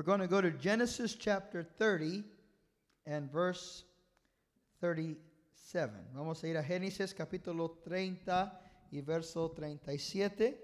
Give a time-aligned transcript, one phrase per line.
[0.00, 2.24] We're going to go to Genesis chapter 30
[3.04, 3.84] and verse
[4.80, 5.94] 37.
[6.14, 8.50] Vamos a ir a Génesis capítulo 30
[8.94, 10.54] y verso 37.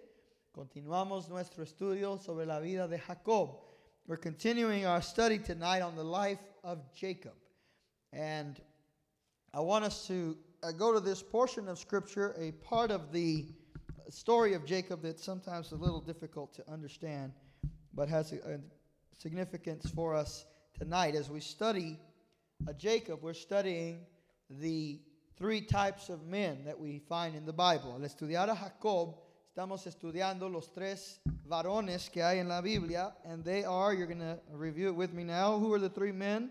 [0.54, 3.58] Continuamos nuestro estudio sobre la vida de Jacob.
[4.06, 7.34] We're continuing our study tonight on the life of Jacob.
[8.14, 8.58] And
[9.52, 13.44] I want us to uh, go to this portion of Scripture, a part of the
[14.08, 17.34] story of Jacob that's sometimes a little difficult to understand,
[17.92, 18.60] but has a, a
[19.18, 20.44] significance for us
[20.78, 21.14] tonight.
[21.14, 21.98] As we study
[22.68, 24.00] uh, Jacob, we're studying
[24.48, 25.00] the
[25.36, 27.92] three types of men that we find in the Bible.
[27.94, 29.16] Al estudiar a Jacob,
[29.54, 34.18] estamos estudiando los tres varones que hay en la Biblia, and they are, you're going
[34.18, 35.58] to review it with me now.
[35.58, 36.50] Who are the three men?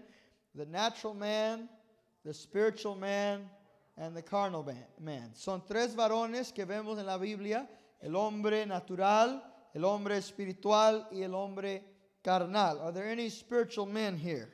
[0.56, 1.70] The natural man,
[2.24, 3.50] the spiritual man,
[3.98, 4.66] and the carnal
[5.00, 5.30] man.
[5.34, 7.68] Son tres varones que vemos en la Biblia,
[8.02, 9.42] el hombre natural,
[9.74, 11.84] el hombre espiritual y el hombre
[12.26, 12.82] carnal.
[12.82, 14.50] Are there any spiritual men here?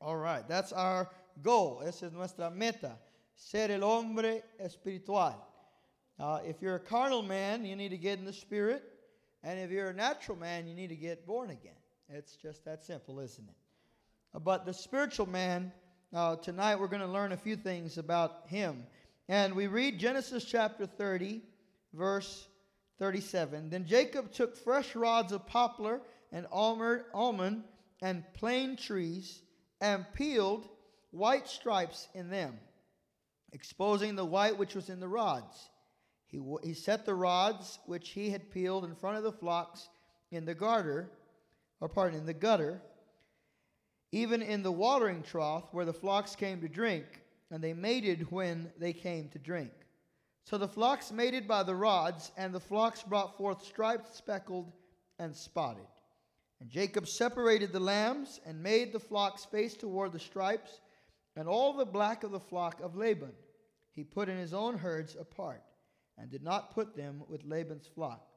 [0.00, 1.10] All right, that's our
[1.42, 1.82] goal.
[1.86, 2.96] Esa es nuestra meta.
[3.36, 5.34] Ser el hombre espiritual.
[6.18, 8.82] Uh, if you're a carnal man, you need to get in the spirit.
[9.42, 11.76] And if you're a natural man, you need to get born again.
[12.08, 13.54] It's just that simple, isn't it?
[14.34, 15.70] Uh, but the spiritual man,
[16.14, 18.86] uh, tonight we're going to learn a few things about him.
[19.28, 21.42] And we read Genesis chapter 30,
[21.92, 22.48] verse
[22.98, 23.70] 37.
[23.70, 26.00] Then Jacob took fresh rods of poplar
[26.32, 27.64] and almond
[28.02, 29.42] and plane trees
[29.80, 30.68] and peeled
[31.10, 32.58] white stripes in them,
[33.52, 35.70] exposing the white which was in the rods.
[36.26, 39.88] He, he set the rods which he had peeled in front of the flocks
[40.30, 41.10] in the garter,
[41.80, 42.80] or pardon, in the gutter,
[44.12, 47.04] even in the watering trough where the flocks came to drink,
[47.50, 49.72] and they mated when they came to drink.
[50.46, 54.72] So the flocks mated by the rods, and the flocks brought forth striped, speckled,
[55.18, 55.88] and spotted.
[56.60, 60.80] And Jacob separated the lambs and made the flocks face toward the stripes,
[61.34, 63.32] and all the black of the flock of Laban
[63.90, 65.64] he put in his own herds apart,
[66.16, 68.28] and did not put them with Laban's flock.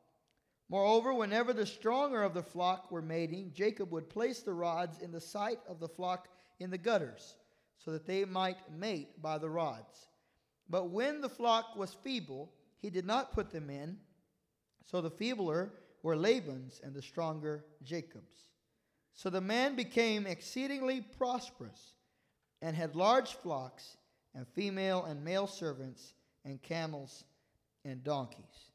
[0.68, 5.12] Moreover, whenever the stronger of the flock were mating, Jacob would place the rods in
[5.12, 6.28] the sight of the flock
[6.60, 7.36] in the gutters,
[7.78, 10.09] so that they might mate by the rods.
[10.70, 13.98] But when the flock was feeble, he did not put them in.
[14.86, 18.48] So the feebler were Laban's, and the stronger Jacob's.
[19.14, 21.96] So the man became exceedingly prosperous,
[22.62, 23.98] and had large flocks,
[24.34, 26.14] and female and male servants,
[26.46, 27.26] and camels
[27.84, 28.72] and donkeys.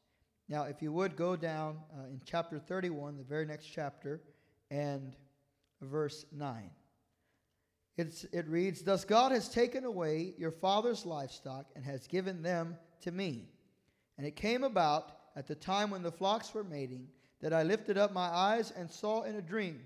[0.47, 4.21] Now, if you would go down uh, in chapter 31, the very next chapter,
[4.69, 5.15] and
[5.81, 6.69] verse 9.
[7.97, 12.77] It's, it reads, Thus God has taken away your father's livestock and has given them
[13.01, 13.49] to me.
[14.17, 17.07] And it came about at the time when the flocks were mating
[17.41, 19.81] that I lifted up my eyes and saw in a dream.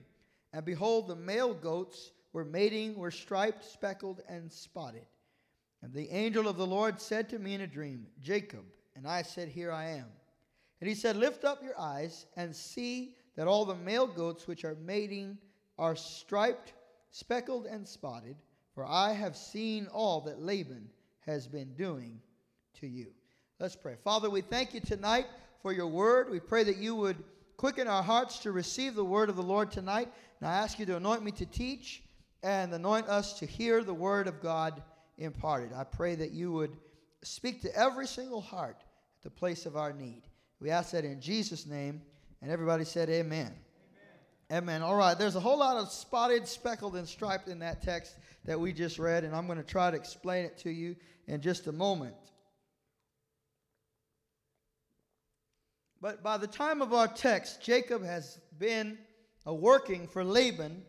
[0.53, 5.05] And behold, the male goats were mating, were striped, speckled, and spotted.
[5.81, 8.65] And the angel of the Lord said to me in a dream, Jacob.
[8.95, 10.05] And I said, Here I am.
[10.81, 14.65] And he said, Lift up your eyes and see that all the male goats which
[14.65, 15.37] are mating
[15.77, 16.73] are striped,
[17.11, 18.35] speckled, and spotted,
[18.73, 20.89] for I have seen all that Laban
[21.25, 22.19] has been doing
[22.79, 23.07] to you.
[23.59, 23.95] Let's pray.
[24.03, 25.25] Father, we thank you tonight
[25.61, 26.29] for your word.
[26.29, 27.17] We pray that you would
[27.57, 30.07] quicken our hearts to receive the word of the Lord tonight.
[30.39, 32.03] And I ask you to anoint me to teach
[32.41, 34.81] and anoint us to hear the word of God
[35.17, 35.73] imparted.
[35.73, 36.77] I pray that you would
[37.21, 40.23] speak to every single heart at the place of our need.
[40.61, 42.01] We ask that in Jesus' name.
[42.41, 43.53] And everybody said, Amen.
[44.51, 44.81] Amen.
[44.81, 48.15] All right, there's a whole lot of spotted, speckled, and striped in that text
[48.45, 50.95] that we just read, and I'm going to try to explain it to you
[51.27, 52.15] in just a moment.
[56.01, 58.97] But by the time of our text, Jacob has been
[59.45, 60.83] working for Laban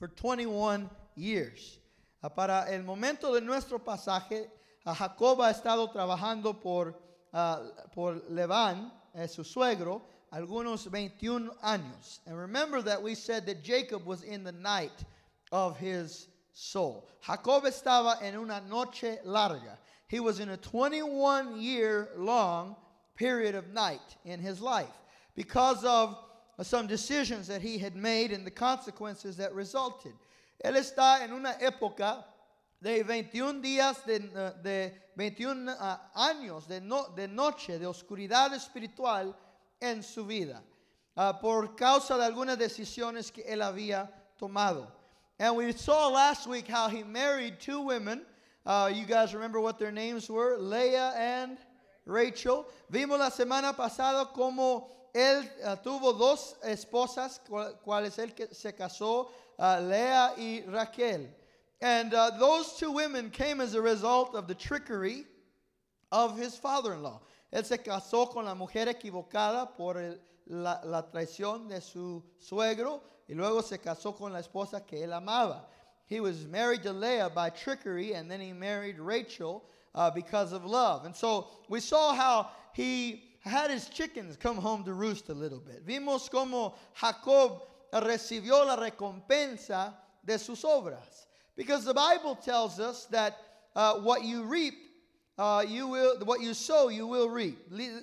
[0.00, 1.78] for 21 years.
[2.22, 4.46] Uh, para el momento de nuestro pasaje,
[4.84, 6.96] uh, Jacob ha estado trabajando por,
[7.32, 7.56] uh,
[7.94, 10.02] por Labán, eh, su suegro,
[10.32, 12.20] algunos 21 años.
[12.26, 15.04] And remember that we said that Jacob was in the night
[15.52, 17.08] of his soul.
[17.26, 19.78] Jacob estaba en una noche larga.
[20.08, 22.76] He was in a 21 year long
[23.16, 25.00] period of night in his life
[25.36, 26.16] because of
[26.62, 30.12] some decisions that he had made and the consequences that resulted.
[30.64, 32.24] Él está en una época
[32.82, 34.18] de 21 días, de,
[34.62, 39.34] de 21 uh, años de, no, de noche, de oscuridad espiritual
[39.80, 40.62] en su vida,
[41.16, 44.86] uh, por causa de algunas decisiones que él había tomado.
[45.38, 48.22] And we saw last week how he married two women.
[48.66, 50.58] Uh, you guys remember what their names were?
[50.58, 51.56] Leah and
[52.04, 52.66] Rachel.
[52.92, 58.72] Vimos la semana pasada cómo él uh, tuvo dos esposas, cual- cuales él que se
[58.72, 59.28] casó,
[59.58, 61.26] uh, Lea y Raquel.
[61.80, 65.24] And uh, those two women came as a result of the trickery
[66.12, 67.20] of his father-in-law.
[67.52, 73.02] Él se casó con la mujer equivocada por el- la, la traición de su suegro
[73.28, 75.68] y luego se casó con la esposa que él amaba.
[76.06, 79.64] He was married to Leah by trickery and then he married Rachel
[79.94, 81.04] uh, because of love.
[81.04, 85.60] And so we saw how he had his chickens come home to roost a little
[85.60, 85.86] bit.
[85.86, 87.62] Vimos como Jacob
[87.92, 89.94] recibió la recompensa
[90.24, 91.26] de sus obras.
[91.56, 93.36] Because the Bible tells us that
[93.76, 94.74] uh, what you reap
[95.40, 97.58] uh, you will, what you sow, you will reap.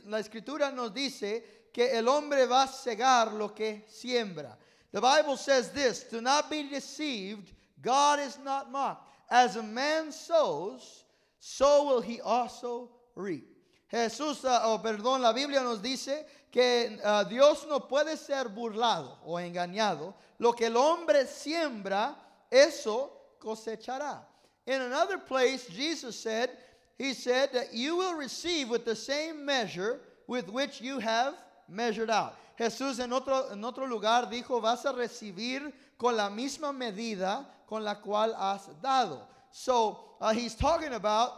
[0.08, 4.56] La escritura nos dice que el hombre va a cegar lo que siembra.
[4.92, 9.08] The Bible says this Do not be deceived, God is not mocked.
[9.30, 11.04] As a man sows,
[11.40, 13.46] so will he also reap.
[13.92, 19.36] Jesús, uh, perdón, la Biblia nos dice que uh, Dios no puede ser burlado o
[19.36, 20.16] engañado.
[20.40, 22.16] Lo que el hombre siembra,
[22.50, 24.26] eso cosechará.
[24.66, 26.50] In another place, Jesus said,
[26.98, 31.36] He said that you will receive with the same measure with which you have
[31.70, 32.36] measured out.
[32.60, 37.84] Jesús en otro, en otro lugar dijo, vas a recibir con la misma medida con
[37.84, 39.20] la cual has dado.
[39.52, 41.34] So uh, he's talking about,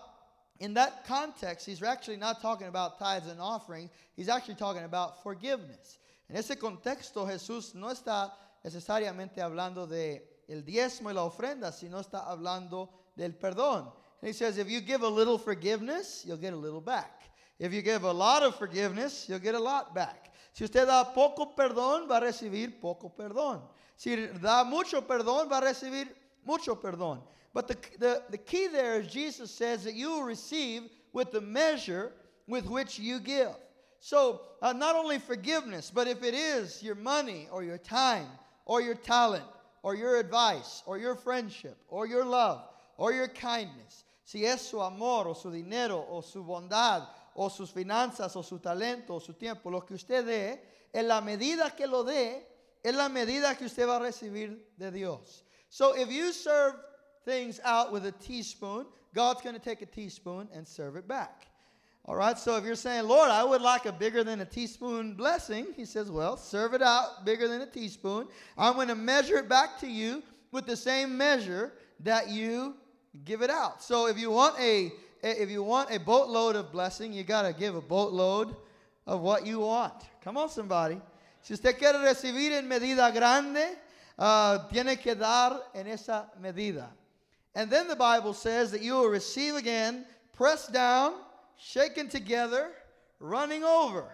[0.60, 5.22] in that context, he's actually not talking about tithes and offerings, he's actually talking about
[5.24, 6.00] forgiveness.
[6.30, 8.32] En ese contexto, Jesús no está
[8.64, 13.92] necesariamente hablando de el diezmo y la ofrenda, sino está hablando del perdón.
[14.22, 17.24] And he says, if you give a little forgiveness, you'll get a little back.
[17.58, 20.34] If you give a lot of forgiveness, you'll get a lot back.
[20.54, 23.62] Si usted da poco perdón, va a recibir poco perdón.
[23.96, 26.08] Si da mucho perdón, va a recibir
[26.46, 27.22] mucho perdón.
[27.54, 30.84] But the, the, the key there is Jesus says that you will receive
[31.14, 32.14] with the measure
[32.48, 33.56] with which you give.
[34.00, 38.28] So, uh, not only forgiveness, but if it is your money or your time
[38.66, 39.44] or your talent
[39.84, 42.64] or your advice or your friendship or your love
[42.98, 47.72] or your kindness, si es su amor o su dinero o su bondad o sus
[47.72, 50.62] finanzas o su talento o su tiempo, lo que usted dé,
[50.94, 52.46] en la medida que lo dé,
[52.84, 55.44] es la medida que usted va a recibir de Dios.
[55.70, 56.76] So if you serve
[57.26, 58.86] things out with a teaspoon,
[59.16, 61.48] God's going to take a teaspoon and serve it back.
[62.06, 65.16] All right, so if you're saying, Lord, I would like a bigger than a teaspoon
[65.16, 68.28] blessing, he says, well, serve it out bigger than a teaspoon.
[68.60, 70.22] I'm going to measure it back to you
[70.52, 72.76] with the same measure that you
[73.26, 73.82] give it out.
[73.84, 77.54] So if you want a if you want a boatload of blessing, you got to
[77.54, 78.56] give a boatload
[79.06, 79.94] of what you want.
[80.24, 81.02] Come on, somebody.
[81.42, 83.78] Si usted quiere recibir en medida grande,
[84.18, 86.90] uh, tiene que dar en esa medida.
[87.56, 91.14] And then the Bible says that you will receive again, pressed down,
[91.58, 92.72] shaken together,
[93.20, 94.06] running over.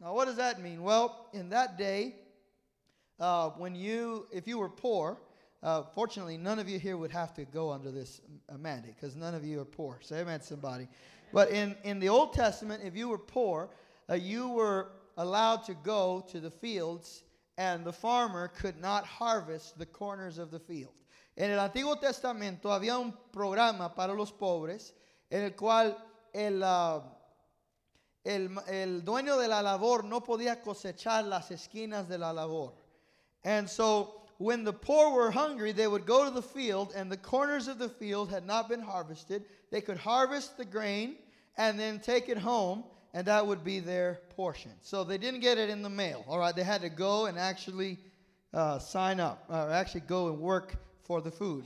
[0.00, 0.82] Now, what does that mean?
[0.82, 2.14] Well, in that day,
[3.18, 5.18] uh, when you, if you were poor,
[5.64, 8.20] uh, fortunately, none of you here would have to go under this
[8.58, 9.98] mandate because none of you are poor.
[10.02, 10.86] Say amen, somebody.
[11.32, 13.70] But in, in the Old Testament, if you were poor,
[14.10, 17.24] uh, you were allowed to go to the fields,
[17.56, 20.92] and the farmer could not harvest the corners of the field.
[21.36, 24.92] En el Antiguo Testamento había un programa para los pobres
[25.30, 25.96] en el cual
[26.32, 27.00] el, uh,
[28.24, 32.72] el, el dueño de la labor no podía cosechar las esquinas de la labor.
[33.42, 37.16] And so when the poor were hungry, they would go to the field, and the
[37.16, 39.44] corners of the field had not been harvested.
[39.70, 41.16] They could harvest the grain
[41.56, 44.72] and then take it home, and that would be their portion.
[44.82, 46.24] So they didn't get it in the mail.
[46.28, 47.98] All right, they had to go and actually
[48.52, 51.64] uh, sign up, or actually go and work for the food.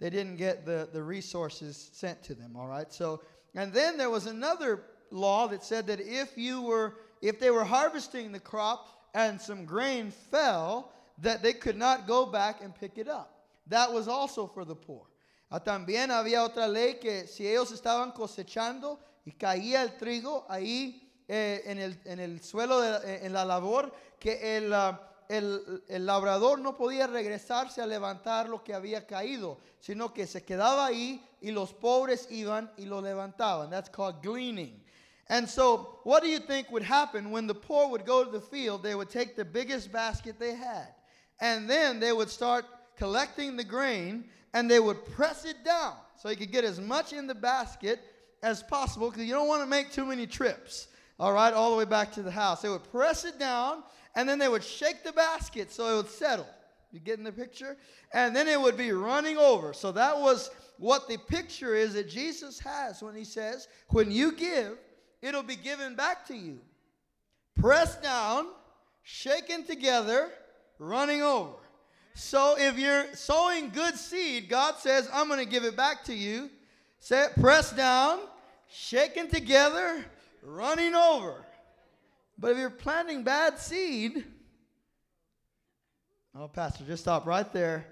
[0.00, 2.56] They didn't get the, the resources sent to them.
[2.56, 3.22] All right, so
[3.54, 4.80] and then there was another
[5.10, 9.64] law that said that if you were if they were harvesting the crop and some
[9.64, 13.44] grain fell, that they could not go back and pick it up.
[13.68, 15.06] That was also for the poor.
[15.50, 21.08] Ah, También había otra ley que si ellos estaban cosechando y caía el trigo ahí
[21.28, 25.84] eh, en, el, en el suelo, de- eh, en la labor, que el, ah, el,
[25.88, 30.86] el labrador no podía regresarse a levantar lo que había caído, sino que se quedaba
[30.86, 33.70] ahí y los pobres iban y lo levantaban.
[33.70, 34.82] That's called gleaning.
[35.28, 38.40] And so, what do you think would happen when the poor would go to the
[38.40, 38.82] field?
[38.82, 40.88] They would take the biggest basket they had,
[41.42, 42.64] and then they would start
[42.96, 47.12] collecting the grain and they would press it down so you could get as much
[47.12, 48.00] in the basket
[48.44, 50.86] as possible because you don't want to make too many trips,
[51.18, 52.62] all right, all the way back to the house.
[52.62, 53.82] They would press it down
[54.14, 56.46] and then they would shake the basket so it would settle.
[56.92, 57.76] You getting the picture?
[58.12, 59.72] And then it would be running over.
[59.72, 64.32] So that was what the picture is that Jesus has when he says, When you
[64.32, 64.76] give,
[65.22, 66.60] it'll be given back to you.
[67.56, 68.48] Pressed down,
[69.02, 70.30] shaken together,
[70.82, 71.54] running over.
[72.14, 76.14] So if you're sowing good seed, God says, I'm going to give it back to
[76.14, 76.50] you.
[76.98, 78.20] Say, pressed down,
[78.68, 80.04] shaken together,
[80.42, 81.44] running over.
[82.38, 84.24] But if you're planting bad seed,
[86.34, 87.86] oh, Pastor, just stop right there.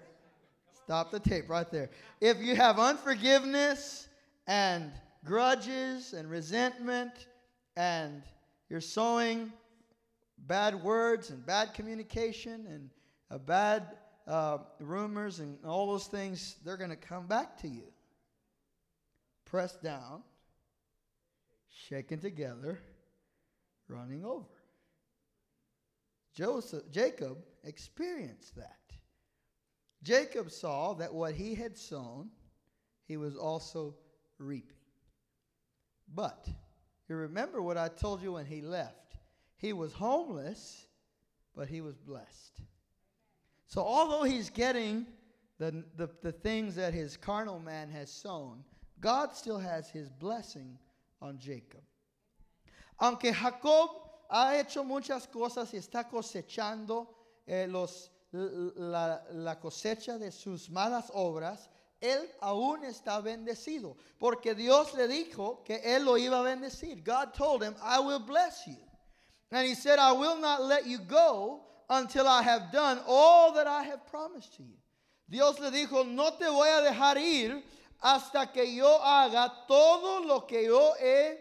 [0.85, 1.91] Stop the tape right there.
[2.21, 4.09] If you have unforgiveness
[4.47, 4.91] and
[5.25, 7.13] grudges and resentment,
[7.77, 8.23] and
[8.69, 9.53] you're sowing
[10.47, 12.91] bad words and bad communication and
[13.31, 17.85] uh, bad uh, rumors and all those things, they're going to come back to you.
[19.45, 20.23] Pressed down,
[21.89, 22.79] shaken together,
[23.89, 24.47] running over.
[26.35, 28.79] Joseph, Jacob experienced that.
[30.03, 32.31] Jacob saw that what he had sown,
[33.07, 33.97] he was also
[34.39, 34.77] reaping.
[36.15, 36.49] But
[37.09, 39.00] you remember what I told you when he left.
[39.61, 40.87] He was homeless,
[41.55, 42.63] but he was blessed.
[43.67, 45.07] So although he's getting
[45.59, 48.65] the, the, the things that his carnal man has sown,
[49.01, 50.79] God still has his blessing
[51.21, 51.83] on Jacob.
[52.99, 53.91] Aunque Jacob
[54.31, 57.09] ha hecho muchas cosas y está cosechando
[57.47, 61.69] eh, los, la, la cosecha de sus malas obras,
[62.01, 67.05] él aún está bendecido, porque Dios le dijo que él lo iba a bendecir.
[67.05, 68.79] God told him, I will bless you.
[69.53, 73.67] And he said, I will not let you go until I have done all that
[73.67, 74.77] I have promised to you.
[75.29, 77.63] Dios le dijo, no te voy a dejar ir
[78.03, 81.37] hasta que yo haga todo lo que yo he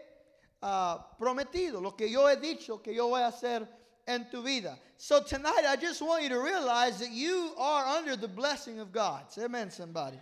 [0.62, 3.66] uh, prometido, lo que yo he dicho que yo voy a hacer
[4.06, 4.76] en tu vida.
[4.96, 8.92] So tonight, I just want you to realize that you are under the blessing of
[8.92, 9.30] God.
[9.30, 10.18] Say amen, somebody.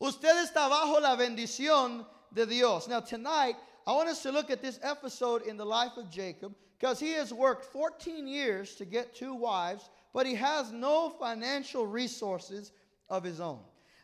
[0.00, 2.88] Usted está bajo la bendición de Dios.
[2.88, 3.54] Now, tonight,
[3.86, 7.12] I want us to look at this episode in the life of Jacob because he
[7.12, 12.72] has worked 14 years to get two wives, but he has no financial resources
[13.08, 13.60] of his own.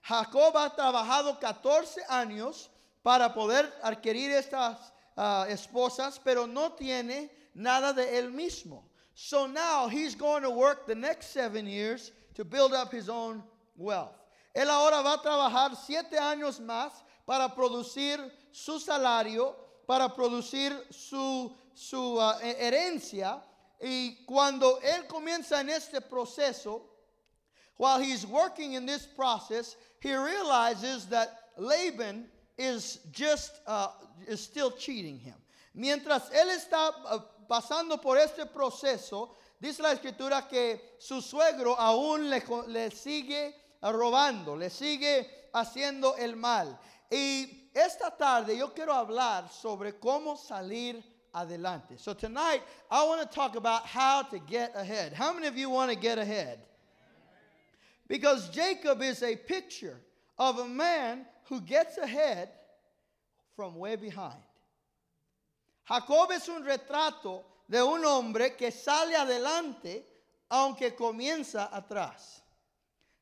[0.09, 2.69] Jacob ha trabajado 14 años
[3.03, 4.77] para poder adquirir estas
[5.17, 8.83] uh, esposas, pero no tiene nada de él mismo.
[9.13, 13.43] So now he's going to work the next seven years to build up his own
[13.77, 14.15] wealth.
[14.55, 16.93] Él ahora va a trabajar siete años más
[17.27, 18.21] para producir
[18.53, 19.57] su salario,
[19.89, 23.41] para producir su, su uh, herencia.
[23.81, 26.83] Y cuando él comienza en este proceso,
[27.77, 33.89] while he's working in this process, he realizes that Laban is just uh,
[34.27, 35.37] is still cheating him.
[35.75, 42.29] Mientras él está uh, pasando por este proceso, dice la escritura que su suegro aún
[42.29, 46.77] le, le sigue robando, le sigue haciendo el mal.
[47.09, 51.97] Y esta tarde yo quiero hablar sobre cómo salir adelante.
[51.99, 55.13] So tonight I want to talk about how to get ahead.
[55.13, 56.61] How many of you want to get ahead?
[58.07, 60.01] Because Jacob is a picture
[60.39, 62.49] of a man who gets ahead
[63.57, 64.39] from way behind.
[65.89, 70.03] Jacob es un retrato de un hombre que sale adelante
[70.51, 72.41] aunque comienza atrás.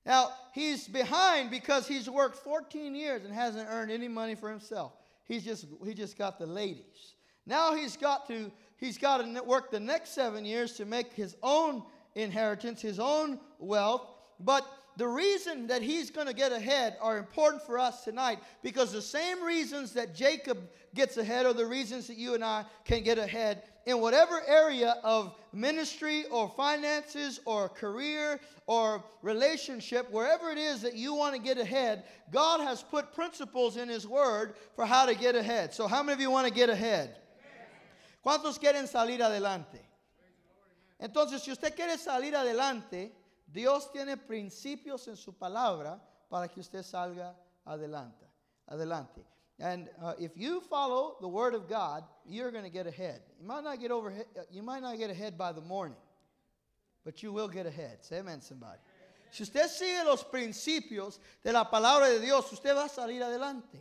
[0.04, 4.92] Now, he's behind because he's worked 14 years and hasn't earned any money for himself.
[5.24, 7.15] He's just he just got the ladies.
[7.46, 11.36] Now he's got to he's got to work the next 7 years to make his
[11.42, 11.82] own
[12.14, 14.08] inheritance, his own wealth,
[14.40, 18.92] but the reason that he's going to get ahead are important for us tonight because
[18.92, 20.58] the same reasons that Jacob
[20.94, 24.96] gets ahead are the reasons that you and I can get ahead in whatever area
[25.04, 31.40] of ministry or finances or career or relationship, wherever it is that you want to
[31.40, 35.74] get ahead, God has put principles in His Word for how to get ahead.
[35.74, 37.16] So, how many of you want to get ahead?
[38.26, 39.80] ¿Cuántos quieren salir adelante?
[40.98, 43.14] Entonces, si usted quiere salir adelante,
[43.46, 48.26] Dios tiene principios en su palabra para que usted salga adelante.
[48.66, 49.24] Adelante.
[49.60, 53.22] And uh, if you follow the word of God, you're going to get ahead.
[53.38, 54.12] You might not get over.
[54.50, 55.96] You might not get ahead by the morning,
[57.04, 58.04] but you will get ahead.
[58.04, 58.80] Say amen, somebody.
[59.30, 63.80] Si usted sigue los principios de la palabra de Dios, usted va a salir adelante.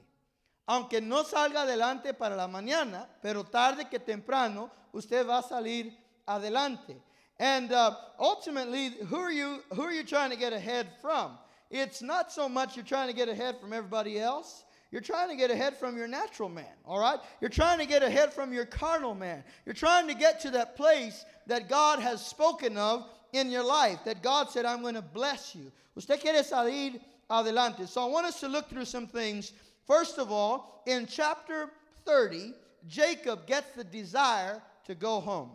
[0.67, 5.93] Aunque no salga adelante para la mañana, pero tarde que temprano, usted va a salir
[6.27, 6.95] adelante.
[7.39, 9.61] And uh, ultimately, who are you?
[9.73, 11.37] Who are you trying to get ahead from?
[11.69, 14.63] It's not so much you're trying to get ahead from everybody else.
[14.91, 17.19] You're trying to get ahead from your natural man, all right?
[17.41, 19.43] You're trying to get ahead from your carnal man.
[19.65, 23.99] You're trying to get to that place that God has spoken of in your life,
[24.05, 25.71] that God said, I'm going to bless you.
[25.97, 27.87] Usted quiere salir adelante.
[27.87, 29.51] So I want us to look through some things.
[29.85, 31.69] First of all, in chapter
[32.05, 32.53] 30,
[32.87, 35.51] Jacob gets the desire to go home.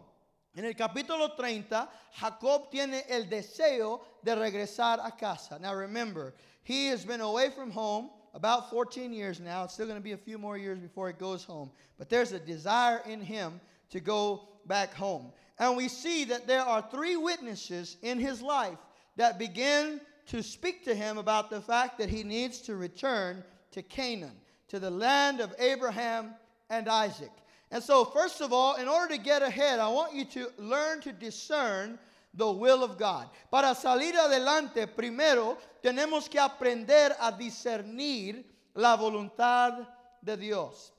[0.57, 1.89] En el capítulo 30,
[2.21, 5.59] Jacob tiene el deseo de regresar a casa.
[5.61, 6.35] Now remember,
[6.65, 9.65] he has been away from home about 14 years now.
[9.65, 11.71] It's still going to be a few more years before he goes home.
[11.99, 13.61] But there's a desire in him
[13.91, 15.33] to go back home.
[15.59, 18.79] And we see that there are three witnesses in his life
[19.17, 23.83] that begin to speak to him about the fact that he needs to return to
[23.83, 24.37] Canaan,
[24.69, 26.35] to the land of Abraham
[26.69, 27.31] and Isaac.
[27.71, 31.01] And so, first of all, in order to get ahead, I want you to learn
[31.03, 31.99] to discern
[32.35, 33.29] the will of God.
[33.51, 39.87] Para salir adelante, primero tenemos que aprender a discernir la voluntad
[40.25, 40.93] de Dios.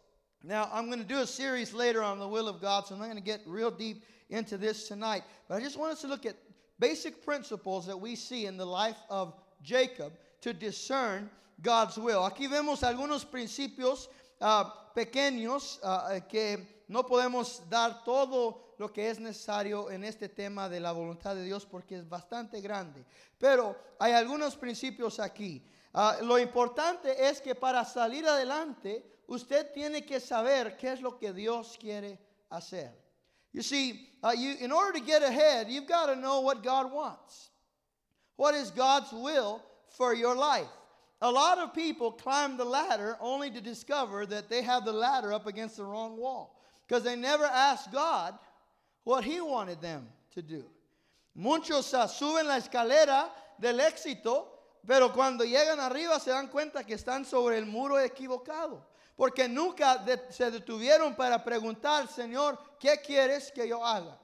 [0.43, 2.99] Now, I'm going to do a series later on the will of God, so I'm
[2.99, 5.23] not going to get real deep into this tonight.
[5.47, 6.35] But I just want us to look at
[6.79, 11.29] basic principles that we see in the life of Jacob to discern
[11.61, 12.25] God's will.
[12.25, 14.63] Aquí vemos algunos principios uh,
[14.95, 20.79] pequeños uh, que no podemos dar todo lo que es necesario en este tema de
[20.79, 23.05] la voluntad de Dios porque es bastante grande.
[23.37, 25.63] Pero hay algunos principios aquí.
[25.93, 31.17] Uh, lo importante es que para salir adelante, usted tiene que saber qué es lo
[31.17, 32.17] que Dios quiere
[32.49, 32.91] hacer.
[33.53, 37.49] You see, you, in order to get ahead, you've got to know what God wants.
[38.37, 40.69] What is God's will for your life?
[41.21, 45.31] A lot of people climb the ladder only to discover that they have the ladder
[45.31, 48.33] up against the wrong wall because they never asked God
[49.03, 50.63] what He wanted them to do.
[51.35, 54.45] Muchos suben la escalera del éxito,
[54.85, 58.81] pero cuando llegan arriba se dan cuenta que están sobre el muro equivocado.
[59.15, 64.17] Porque nunca se detuvieron para preguntar, Señor, ¿qué quieres que yo haga?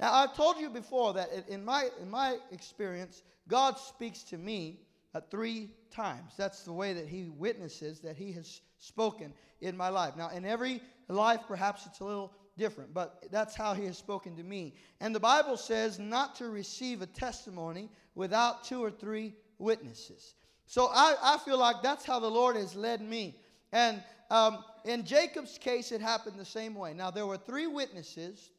[0.00, 4.80] Now, I've told you before that in my, in my experience, God speaks to me
[5.14, 6.32] uh, three times.
[6.36, 10.16] That's the way that He witnesses that He has spoken in my life.
[10.16, 14.36] Now, in every life, perhaps it's a little different, but that's how He has spoken
[14.36, 14.74] to me.
[15.00, 20.34] And the Bible says not to receive a testimony without two or three witnesses.
[20.66, 23.36] So I, I feel like that's how the Lord has led me.
[23.72, 26.94] And um, in Jacob's case, it happened the same way.
[26.94, 28.50] Now, there were three witnesses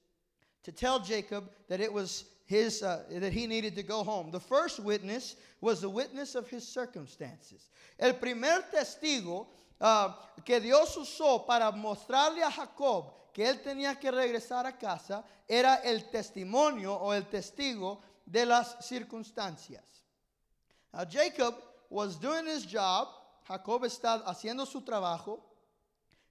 [0.63, 4.31] to tell Jacob that it was his, uh, that he needed to go home.
[4.31, 7.69] The first witness was the witness of his circumstances.
[7.99, 9.47] El primer testigo
[9.81, 15.23] uh, que Dios usó para mostrarle a Jacob que él tenía que regresar a casa
[15.47, 19.83] era el testimonio o el testigo de las circunstancias.
[20.93, 21.55] Now, Jacob
[21.89, 23.09] was doing his job.
[23.47, 25.41] Jacob está haciendo su trabajo.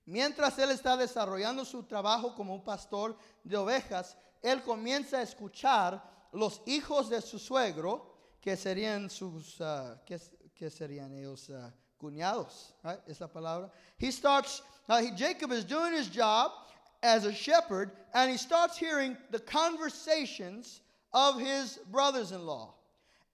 [0.07, 6.03] Mientras él está desarrollando su trabajo como un pastor de ovejas, él comienza a escuchar
[6.33, 10.21] los hijos de su suegro, que serían sus, uh, ¿qué,
[10.55, 11.49] ¿qué, serían ellos?
[11.49, 13.01] Uh, cuñados, right?
[13.33, 13.71] Palabra.
[13.97, 16.53] He starts, uh, he, Jacob is doing his job
[17.03, 20.81] as a shepherd, and he starts hearing the conversations
[21.13, 22.75] of his brothers-in-law.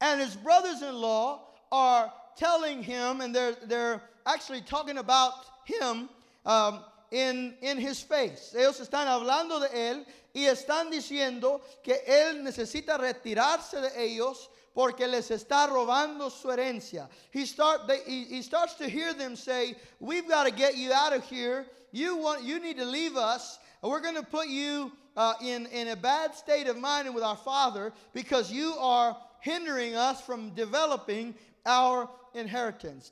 [0.01, 1.41] And his brothers-in-law
[1.73, 5.33] are telling him, and they're, they're actually talking about
[5.65, 6.09] him
[6.47, 8.55] um, in, in his face.
[8.57, 15.07] Ellos están hablando de él y están diciendo que él necesita retirarse de ellos porque
[15.07, 17.09] les está robando su herencia.
[17.33, 20.93] He, start, they, he, he starts to hear them say, We've got to get you
[20.93, 21.67] out of here.
[21.93, 23.59] You, want, you need to leave us.
[23.83, 27.25] We're going to put you uh, in, in a bad state of mind and with
[27.25, 31.35] our father because you are hindering us from developing
[31.67, 33.11] our inheritance.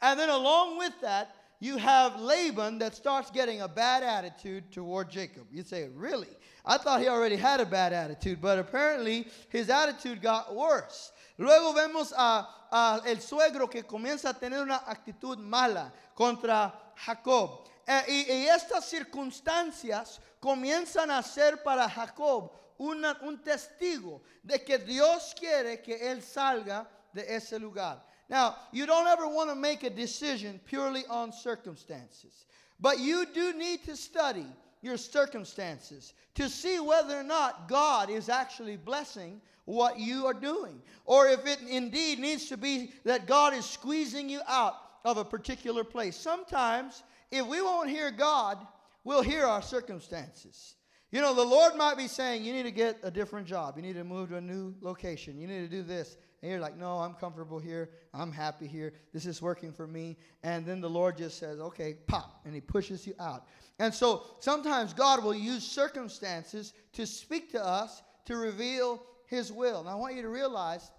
[0.00, 5.10] And then, along with that, you have Laban that starts getting a bad attitude toward
[5.10, 5.46] Jacob.
[5.50, 6.28] You say, Really?
[6.66, 11.12] I thought he already had a bad attitude, but apparently his attitude got worse.
[11.38, 17.66] Luego vemos a, a el suegro que comienza a tener una actitud mala contra Jacob.
[17.86, 25.34] Eh, y, estas circunstancias comienzan a ser para Jacob una, un testigo de que Dios
[25.38, 28.04] quiere que él salga de ese lugar.
[28.28, 32.46] Now, you don't ever want to make a decision purely on circumstances,
[32.80, 34.46] but you do need to study
[34.82, 40.80] your circumstances to see whether or not God is actually blessing what you are doing,
[41.06, 45.24] or if it indeed needs to be that God is squeezing you out of a
[45.24, 46.16] particular place.
[46.16, 48.58] Sometimes, if we won't hear God,
[49.04, 50.74] we'll hear our circumstances.
[51.10, 53.76] You know, the Lord might be saying, You need to get a different job.
[53.76, 55.40] You need to move to a new location.
[55.40, 56.16] You need to do this.
[56.44, 57.88] And you're like, no, I'm comfortable here.
[58.12, 58.92] I'm happy here.
[59.14, 60.18] This is working for me.
[60.42, 63.46] And then the Lord just says, okay, pop, and He pushes you out.
[63.78, 69.80] And so sometimes God will use circumstances to speak to us to reveal His will.
[69.80, 70.90] And I want you to realize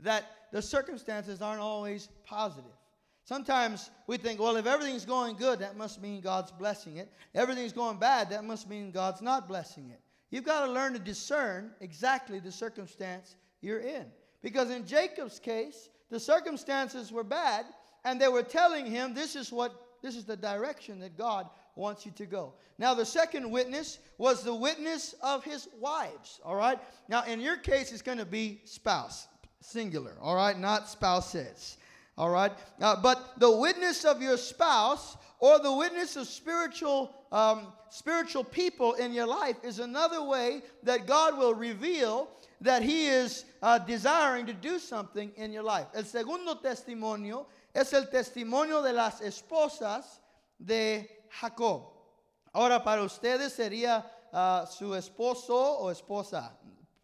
[0.00, 2.70] that the circumstances aren't always positive.
[3.24, 7.10] Sometimes we think, well, if everything's going good, that must mean God's blessing it.
[7.34, 10.02] Everything's going bad, that must mean God's not blessing it.
[10.30, 14.04] You've got to learn to discern exactly the circumstance you're in.
[14.46, 17.66] Because in Jacob's case, the circumstances were bad,
[18.04, 22.06] and they were telling him this is what this is the direction that God wants
[22.06, 22.52] you to go.
[22.78, 26.38] Now, the second witness was the witness of his wives.
[26.44, 26.78] All right.
[27.08, 29.26] Now, in your case, it's going to be spouse,
[29.60, 30.12] singular.
[30.22, 31.76] All right, not spouses.
[32.16, 32.52] All right.
[32.80, 38.92] Uh, but the witness of your spouse or the witness of spiritual um, spiritual people
[38.94, 42.28] in your life is another way that God will reveal
[42.60, 45.86] that He is uh, desiring to do something in your life.
[45.94, 50.20] El segundo testimonio es el testimonio de las esposas
[50.58, 51.08] de
[51.40, 51.92] Jacob.
[52.54, 56.52] Ahora, para ustedes sería uh, su esposo o esposa,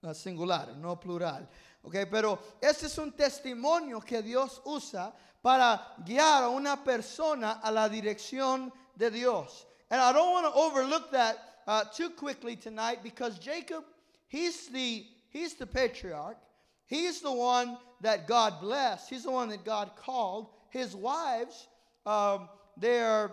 [0.02, 1.46] uh, singular, no plural.
[1.84, 5.12] Okay, pero este es un testimonio que Dios usa
[5.42, 9.66] para guiar a una persona a la dirección de Dios.
[9.90, 11.36] And I don't want to overlook that
[11.66, 13.84] uh, too quickly tonight because Jacob,
[14.28, 16.38] he's the, he's the patriarch.
[16.86, 19.08] He's the one that God blessed.
[19.08, 20.50] He's the one that God called.
[20.68, 21.68] His wives,
[22.06, 23.30] um, they're,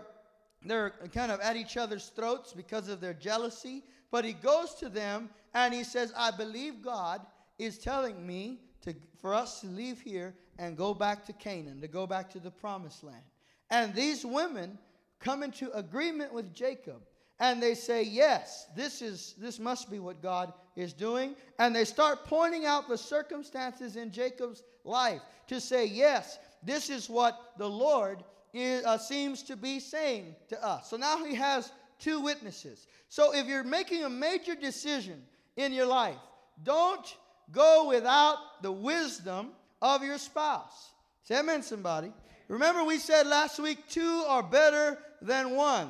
[0.64, 3.84] they're kind of at each other's throats because of their jealousy.
[4.12, 7.22] But he goes to them and he says, I believe God
[7.58, 11.88] is telling me to, for us to leave here and go back to Canaan, to
[11.88, 13.24] go back to the promised land.
[13.70, 14.78] And these women
[15.20, 17.02] come into agreement with Jacob
[17.40, 21.36] and they say, Yes, this, is, this must be what God is doing.
[21.58, 27.10] And they start pointing out the circumstances in Jacob's life to say, Yes, this is
[27.10, 28.24] what the Lord
[28.54, 30.90] is, uh, seems to be saying to us.
[30.90, 32.88] So now he has two witnesses.
[33.08, 35.22] So if you're making a major decision
[35.56, 36.18] in your life,
[36.64, 37.16] don't
[37.52, 40.92] go without the wisdom of your spouse.
[41.24, 42.12] Say amen, somebody.
[42.48, 45.90] Remember, we said last week two are better than one.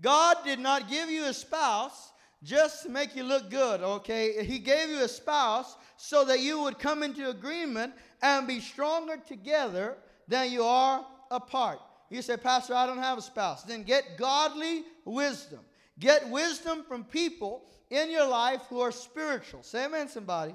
[0.00, 4.44] God did not give you a spouse just to make you look good, okay?
[4.44, 9.18] He gave you a spouse so that you would come into agreement and be stronger
[9.18, 11.80] together than you are apart.
[12.08, 13.62] You say, Pastor, I don't have a spouse.
[13.62, 15.60] Then get godly wisdom.
[15.98, 19.62] Get wisdom from people in your life who are spiritual.
[19.62, 20.54] Say amen, somebody.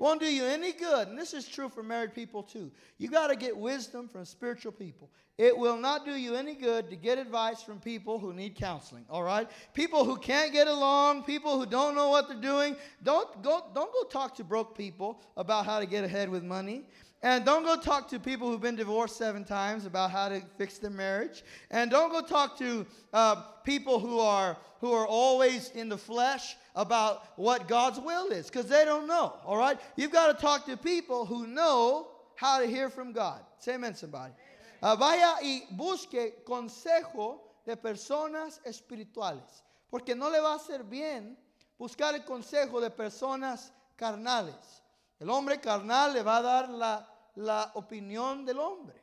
[0.00, 1.08] Won't do you any good.
[1.08, 2.70] And this is true for married people too.
[2.96, 5.10] You got to get wisdom from spiritual people.
[5.36, 9.04] It will not do you any good to get advice from people who need counseling,
[9.10, 9.46] all right?
[9.74, 12.76] People who can't get along, people who don't know what they're doing.
[13.02, 16.86] Don't go, don't go talk to broke people about how to get ahead with money.
[17.22, 20.78] And don't go talk to people who've been divorced seven times about how to fix
[20.78, 21.44] their marriage.
[21.70, 26.56] And don't go talk to uh, people who are who are always in the flesh
[26.74, 29.34] about what God's will is, because they don't know.
[29.44, 33.40] All right, you've got to talk to people who know how to hear from God.
[33.58, 34.32] Say amen, somebody.
[34.82, 41.36] Uh, vaya y busque consejo de personas espirituales, porque no le va a hacer bien
[41.78, 44.80] buscar el consejo de personas carnales.
[45.20, 47.04] El hombre carnal le va a dar la
[47.36, 49.00] la opinión del hombre.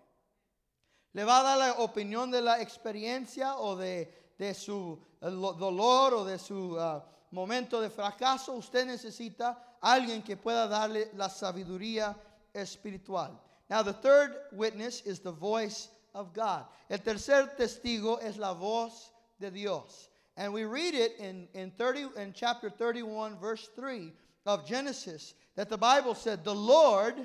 [1.13, 6.23] Le va a dar la opinión de la experiencia o de, de su dolor o
[6.23, 8.53] de su uh, momento de fracaso.
[8.53, 12.15] Usted necesita alguien que pueda darle la sabiduría
[12.53, 13.39] espiritual.
[13.69, 16.65] Now, the third witness is the voice of God.
[16.89, 20.09] El tercer testigo es la voz de Dios.
[20.37, 24.13] And we read it in, in, 30, in chapter 31, verse 3
[24.45, 27.15] of Genesis, that the Bible said, The Lord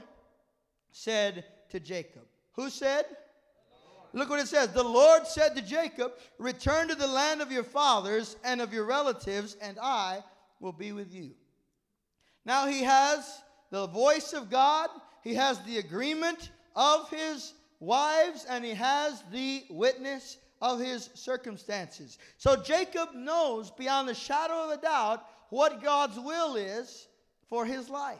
[0.92, 2.22] said to Jacob.
[2.52, 3.04] Who said?
[4.12, 4.68] Look what it says.
[4.68, 8.84] The Lord said to Jacob, Return to the land of your fathers and of your
[8.84, 10.22] relatives, and I
[10.60, 11.30] will be with you.
[12.44, 14.90] Now he has the voice of God,
[15.22, 22.18] he has the agreement of his wives, and he has the witness of his circumstances.
[22.36, 27.08] So Jacob knows beyond the shadow of a doubt what God's will is
[27.48, 28.18] for his life.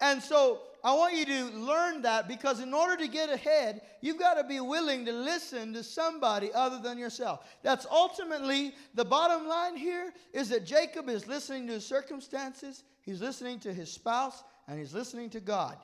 [0.00, 4.18] And so I want you to learn that because in order to get ahead, you've
[4.18, 7.44] got to be willing to listen to somebody other than yourself.
[7.62, 13.20] That's ultimately the bottom line here is that Jacob is listening to his circumstances, he's
[13.20, 15.76] listening to his spouse, and he's listening to God.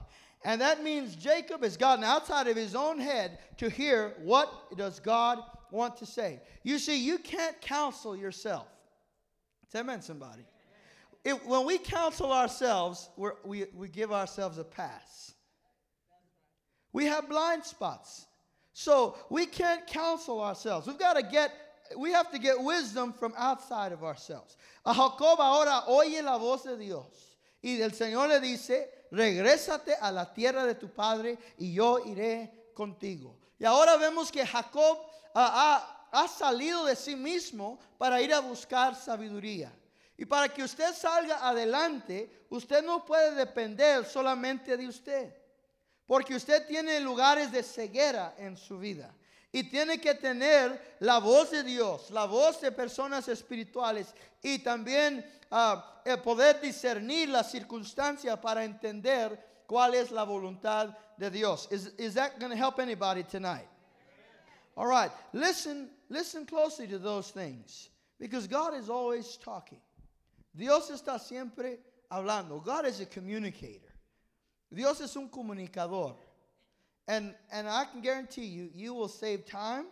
[0.44, 5.00] And that means Jacob has gotten outside of his own head to hear what does
[5.00, 5.38] God
[5.70, 6.40] want to say.
[6.64, 8.66] You see, you can't counsel yourself.
[9.74, 10.44] Amen, somebody
[11.24, 13.08] it, when we counsel ourselves,
[13.44, 15.34] we we, give ourselves a pass.
[16.92, 18.26] We have blind spots.
[18.72, 20.86] So we can't counsel ourselves.
[20.86, 21.52] We've got to get,
[21.96, 24.56] we have to get wisdom from outside of ourselves.
[24.84, 27.36] A Jacob ahora oye la voz de Dios.
[27.62, 32.50] Y el Señor le dice, regrésate a la tierra de tu padre y yo iré
[32.74, 33.36] contigo.
[33.60, 34.98] Y ahora vemos que Jacob
[35.34, 39.72] ha, ha salido de sí mismo para ir a buscar sabiduría.
[40.16, 45.34] Y para que usted salga adelante, usted no puede depender solamente de usted.
[46.06, 49.14] Porque usted tiene lugares de ceguera en su vida.
[49.50, 55.24] Y tiene que tener la voz de Dios, la voz de personas espirituales y también
[55.50, 61.68] ah, el poder discernir las circunstancias para entender cuál es la voluntad de Dios.
[61.70, 63.68] Is, is that going to help anybody tonight?
[64.76, 69.80] All right, listen, listen closely to those things because God is always talking.
[70.54, 71.78] Dios está siempre
[72.10, 72.62] hablando.
[72.62, 73.92] God is a communicator.
[74.70, 76.16] Dios es un comunicador.
[77.08, 79.86] And, and I can guarantee you, you will save time,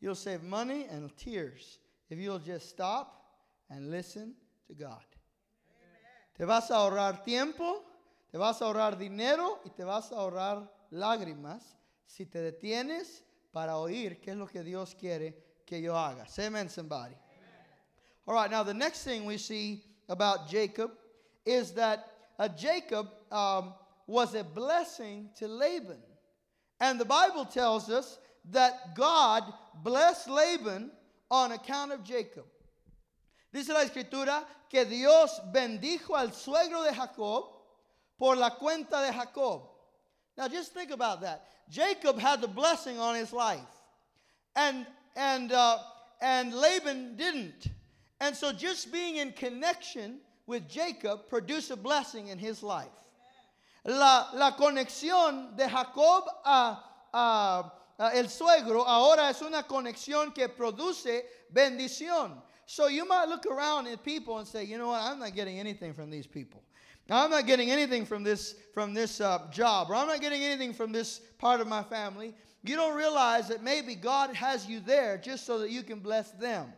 [0.00, 3.24] you'll save money and tears if you'll just stop
[3.68, 4.34] and listen
[4.68, 5.04] to God.
[6.36, 7.82] Te vas a ahorrar tiempo,
[8.30, 11.62] te vas a ahorrar dinero y te vas a ahorrar lágrimas
[12.06, 16.26] si te detienes para oír qué es lo que Dios quiere que yo haga.
[16.38, 17.16] Amen, somebody.
[18.26, 20.92] All right, now the next thing we see about Jacob
[21.44, 23.74] is that uh, Jacob um,
[24.06, 26.00] was a blessing to Laban.
[26.80, 28.18] And the Bible tells us
[28.50, 29.42] that God
[29.82, 30.90] blessed Laban
[31.30, 32.44] on account of Jacob.
[33.52, 37.44] Dice la escritura que Dios bendijo al suegro de Jacob
[38.18, 39.62] por la cuenta de Jacob.
[40.36, 41.44] Now just think about that.
[41.70, 43.60] Jacob had the blessing on his life.
[44.54, 45.78] And and uh,
[46.20, 47.68] and Laban didn't.
[48.20, 52.88] And so just being in connection with Jacob produced a blessing in his life.
[53.84, 56.78] La, la conexión de Jacob a,
[57.12, 62.32] a, a el suegro ahora es una conexión que produce bendición.
[62.66, 65.60] So you might look around at people and say, you know what, I'm not getting
[65.60, 66.62] anything from these people.
[67.08, 70.72] I'm not getting anything from this from this uh, job, or I'm not getting anything
[70.72, 72.34] from this part of my family.
[72.64, 76.32] You don't realize that maybe God has you there just so that you can bless
[76.32, 76.72] them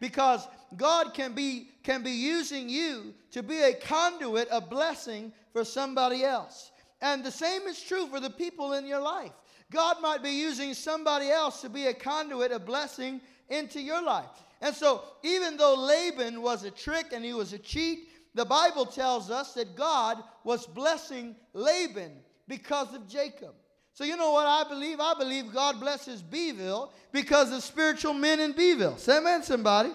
[0.00, 5.64] because God can be can be using you to be a conduit of blessing for
[5.64, 6.72] somebody else.
[7.00, 9.32] And the same is true for the people in your life.
[9.70, 14.30] God might be using somebody else to be a conduit of blessing into your life.
[14.60, 18.86] And so, even though Laban was a trick and he was a cheat, the Bible
[18.86, 22.12] tells us that God was blessing Laban
[22.48, 23.54] because of Jacob.
[23.94, 24.98] So, you know what I believe?
[24.98, 28.96] I believe God blesses Beeville because of spiritual men in Beeville.
[28.96, 29.90] Say amen, somebody.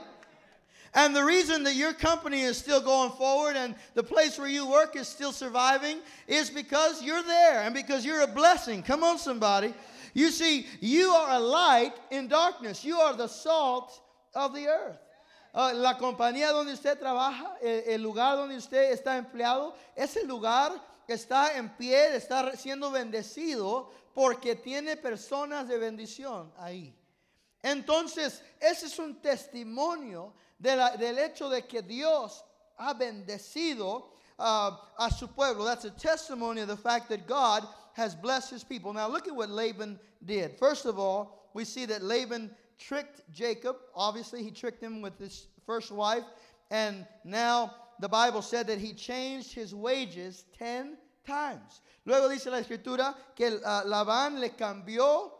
[0.93, 4.65] And the reason that your company is still going forward and the place where you
[4.65, 8.81] work is still surviving is because you're there and because you're a blessing.
[8.83, 9.73] Come on, somebody.
[10.13, 14.01] You see, you are a light in darkness, you are the salt
[14.33, 14.97] of the earth.
[15.53, 20.27] Uh, la compañía donde usted trabaja, el, el lugar donde usted está empleado, es el
[20.27, 20.71] lugar
[21.13, 26.93] está en pie, está siendo bendecido porque tiene personas de bendición ahí.
[27.61, 32.43] Entonces, ese es un testimonio de la, del hecho de que Dios
[32.77, 35.65] ha bendecido uh, a su pueblo.
[35.65, 38.93] That's a testimony of the fact that God has blessed his people.
[38.93, 40.57] Now, look at what Laban did.
[40.57, 43.75] First of all, we see that Laban tricked Jacob.
[43.93, 46.23] Obviously, he tricked him with his first wife.
[46.71, 51.81] And now the Bible said that he changed his wages 10 times.
[52.05, 55.31] Luego dice la escritura que uh, Labán le cambió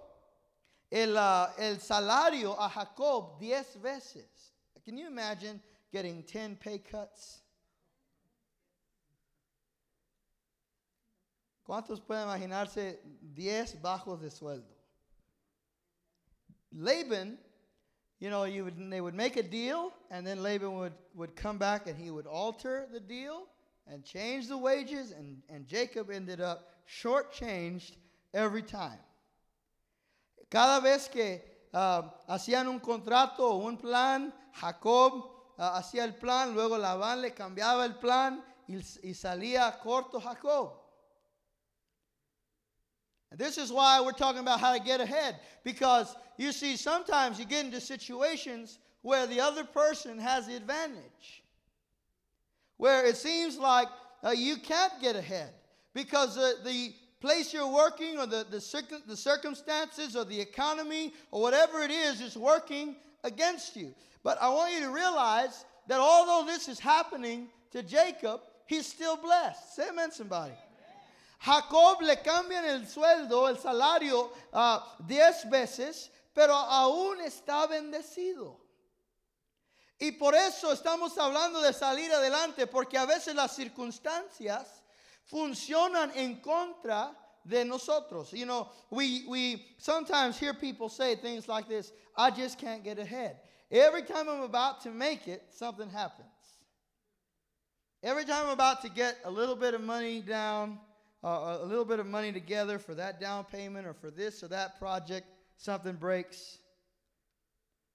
[0.91, 4.52] el, uh, el salario a Jacob 10 veces.
[4.84, 7.41] Can you imagine getting 10 pay cuts?
[11.65, 13.00] ¿Cuántos pueden imaginarse
[13.36, 14.76] 10 bajos de sueldo?
[16.72, 17.39] Laban
[18.19, 21.58] you know, you would, they would make a deal, and then Laban would, would come
[21.58, 23.47] back and he would alter the deal
[23.88, 27.95] and change the wages, and, and Jacob ended up shortchanged
[28.34, 28.99] every time.
[30.49, 31.41] Cada vez que
[31.73, 35.13] uh, hacían un contrato o un plan, Jacob
[35.58, 40.73] uh, hacía el plan, luego Labán le cambiaba el plan y, y salía corto Jacob.
[43.32, 45.36] And this is why we're talking about how to get ahead.
[45.63, 51.44] Because you see, sometimes you get into situations where the other person has the advantage,
[52.78, 53.88] where it seems like
[54.24, 55.52] uh, you can't get ahead
[55.94, 61.42] because uh, the place you're working or the, the, the circumstances or the economy or
[61.42, 63.94] whatever it is is working against you.
[64.24, 69.18] But I want you to realize that although this is happening to Jacob, he's still
[69.18, 69.76] blessed.
[69.76, 70.54] Say amen, somebody.
[71.39, 78.60] Jacob le cambian el sueldo, el salario, uh, diez veces, pero aún está bendecido.
[79.97, 84.84] Y por eso estamos hablando de salir adelante, porque a veces las circunstancias
[85.25, 88.32] funcionan en contra de nosotros.
[88.32, 92.99] You know, we, we sometimes hear people say things like this I just can't get
[92.99, 93.38] ahead.
[93.71, 96.28] Every time I'm about to make it, something happens.
[98.02, 100.80] Every time I'm about to get a little bit of money down,
[101.23, 104.47] uh, a little bit of money together for that down payment or for this or
[104.47, 105.27] that project,
[105.58, 106.60] something breaks,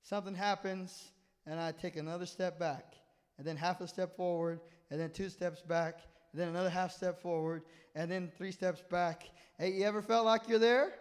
[0.03, 1.11] something happens,
[1.47, 2.95] and I take another step back,
[3.39, 4.61] and then half a step forward,
[4.91, 6.01] and then two steps back,
[6.33, 7.63] and then another half step forward,
[7.95, 9.25] and then three steps back.
[9.59, 10.95] Hey, you ever felt like you're there?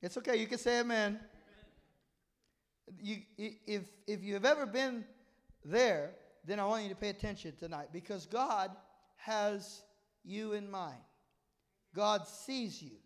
[0.00, 0.36] It's okay.
[0.36, 1.18] You can say amen.
[3.02, 5.04] You, if, if you've ever been
[5.64, 6.12] there,
[6.46, 8.70] then I want you to pay attention tonight because God
[9.16, 9.82] has
[10.24, 11.00] you in mind.
[11.94, 12.96] God sees you.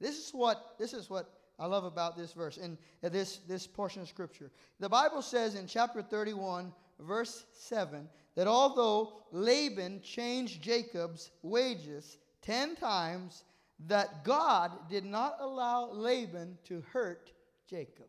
[0.00, 3.66] This is what this is what I love about this verse and uh, this this
[3.66, 4.50] portion of scripture.
[4.78, 12.76] The Bible says in chapter 31 verse 7 that although Laban changed Jacob's wages 10
[12.76, 13.44] times
[13.86, 17.32] that God did not allow Laban to hurt
[17.68, 18.06] Jacob.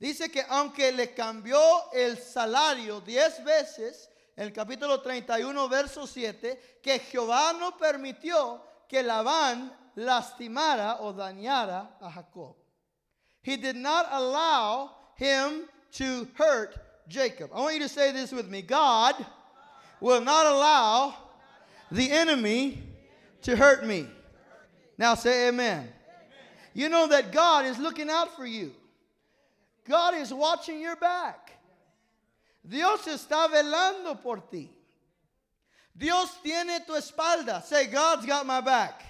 [0.00, 1.60] Dice que aunque le cambió
[1.94, 4.08] el salario diez veces,
[4.40, 12.10] el capítulo 31, verso 7, que Jehová no permitió que Labán lastimara o dañara a
[12.10, 12.56] Jacob.
[13.42, 16.74] He did not allow him to hurt
[17.06, 17.50] Jacob.
[17.54, 19.14] I want you to say this with me God
[20.00, 21.14] will not allow
[21.90, 22.82] the enemy
[23.42, 24.06] to hurt me.
[24.96, 25.86] Now say amen.
[26.72, 28.72] You know that God is looking out for you.
[29.86, 31.59] God is watching your back.
[32.66, 34.70] Dios está velando por ti.
[35.96, 37.62] Dios tiene tu espalda.
[37.62, 39.02] Say, God's got my back.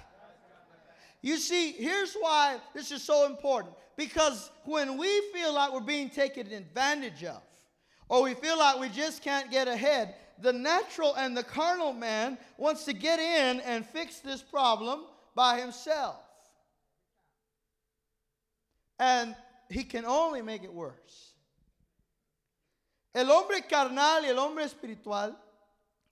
[1.23, 3.75] You see, here's why this is so important.
[3.97, 7.43] Because when we feel like we're being taken advantage of,
[8.09, 12.39] or we feel like we just can't get ahead, the natural and the carnal man
[12.57, 16.17] wants to get in and fix this problem by himself.
[18.99, 19.35] And
[19.69, 21.30] he can only make it worse.
[23.13, 25.37] El hombre carnal y el hombre espiritual,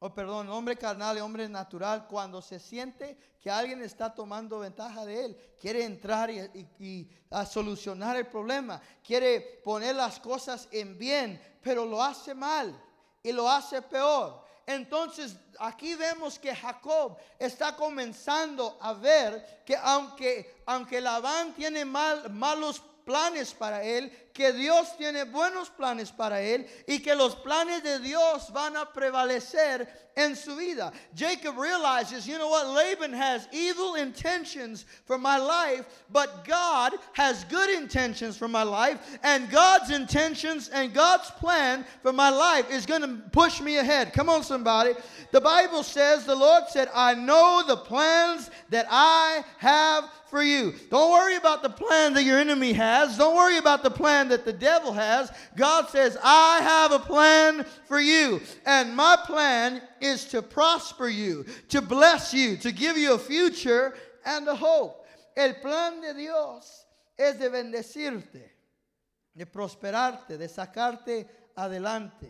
[0.00, 3.82] o oh, perdón, el hombre carnal y el hombre natural, cuando se siente que alguien
[3.82, 6.38] está tomando ventaja de él, quiere entrar y,
[6.78, 12.80] y, a solucionar el problema, quiere poner las cosas en bien, pero lo hace mal
[13.22, 14.44] y lo hace peor.
[14.66, 22.30] Entonces aquí vemos que Jacob está comenzando a ver que aunque, aunque Labán tiene mal,
[22.30, 27.82] malos planes para él, que Dios tiene buenos planes para él y que los planes
[27.82, 30.92] de Dios van a prevalecer en su vida.
[31.14, 37.44] Jacob realizes, you know what, Laban has evil intentions for my life, but God has
[37.44, 42.86] good intentions for my life, and God's intentions and God's plan for my life is
[42.86, 44.12] going to push me ahead.
[44.12, 44.92] Come on, somebody.
[45.32, 50.74] The Bible says, the Lord said, I know the plans that I have for you.
[50.90, 53.16] Don't worry about the plan that your enemy has.
[53.16, 55.32] Don't worry about the plan that the devil has.
[55.56, 58.40] God says, I have a plan for you.
[58.66, 63.94] And my plan is to prosper you, to bless you, to give you a future
[64.24, 65.06] and a hope.
[65.36, 66.84] El plan de Dios
[67.18, 68.42] es de bendecirte,
[69.36, 72.28] de prosperarte, de sacarte adelante.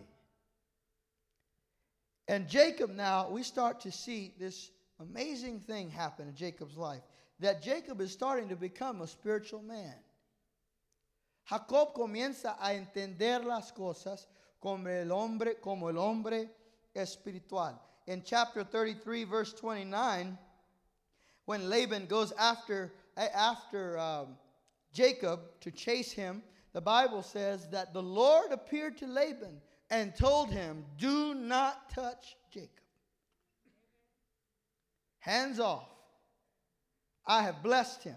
[2.28, 7.02] And Jacob now, we start to see this amazing thing happen in Jacob's life
[7.40, 9.94] that Jacob is starting to become a spiritual man.
[11.48, 14.28] Jacob comienza a entender las cosas
[14.60, 16.50] como el hombre, como el hombre
[16.94, 17.80] espiritual.
[18.06, 20.36] In chapter 33, verse 29,
[21.46, 24.36] when Laban goes after, after um,
[24.92, 26.42] Jacob to chase him,
[26.74, 32.36] the Bible says that the Lord appeared to Laban and told him, Do not touch
[32.50, 32.70] Jacob.
[35.20, 35.88] Hands off.
[37.26, 38.16] I have blessed him.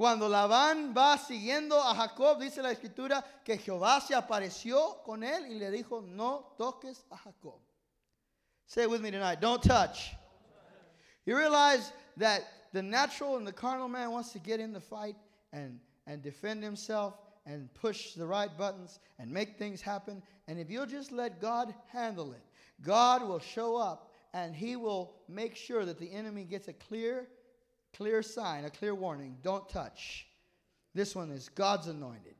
[0.00, 5.52] Cuando Labán va siguiendo a Jacob, dice la escritura que Jehová se apareció con él
[5.52, 7.60] y le dijo, no toques a Jacob.
[8.64, 10.12] Say it with me tonight, don't touch.
[11.26, 15.16] You realize that the natural and the carnal man wants to get in the fight
[15.52, 20.22] and, and defend himself and push the right buttons and make things happen.
[20.48, 22.42] And if you'll just let God handle it,
[22.80, 27.28] God will show up and he will make sure that the enemy gets a clear
[27.96, 30.26] clear sign, a clear warning don't touch.
[30.94, 32.34] This one is God's anointed.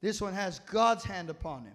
[0.00, 1.74] This one has God's hand upon him.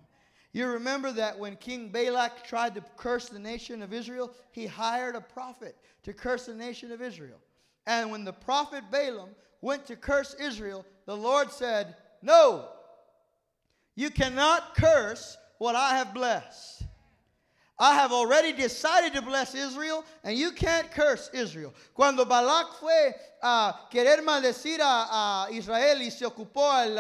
[0.53, 5.15] You remember that when King Balak tried to curse the nation of Israel, he hired
[5.15, 7.38] a prophet to curse the nation of Israel.
[7.86, 9.30] And when the prophet Balaam
[9.61, 12.70] went to curse Israel, the Lord said, No,
[13.95, 16.84] you cannot curse what I have blessed.
[17.80, 21.74] I have already decided to bless Israel, and you can't curse Israel.
[21.94, 23.14] Cuando Balak fue
[23.44, 26.98] a querer maldecir a, a Israel y se ocupó al,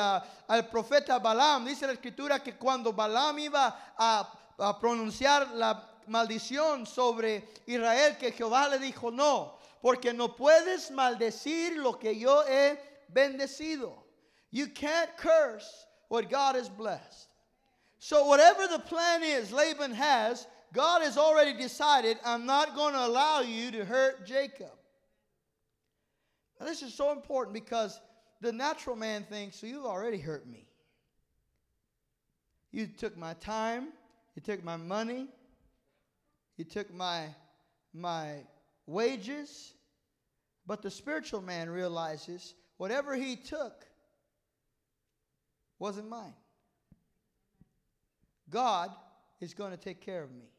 [0.47, 4.27] al profeta Balaam, dice la escritura que cuando Balaam iba a
[4.59, 11.77] a pronunciar la maldición sobre Israel que Jehová le dijo, no, porque no puedes maldecir
[11.77, 12.77] lo que yo he
[13.13, 14.03] bendecido.
[14.51, 17.27] You can't curse what God has blessed.
[17.99, 23.05] So, whatever the plan is Laban has, God has already decided, I'm not going to
[23.05, 24.71] allow you to hurt Jacob.
[26.59, 27.99] Now, this is so important because
[28.41, 30.67] the natural man thinks, so you've already hurt me.
[32.71, 33.89] You took my time,
[34.35, 35.27] you took my money,
[36.57, 37.25] you took my,
[37.93, 38.37] my
[38.85, 39.73] wages.
[40.65, 43.85] But the spiritual man realizes whatever he took
[45.79, 46.33] wasn't mine.
[48.49, 48.91] God
[49.39, 50.49] is going to take care of me.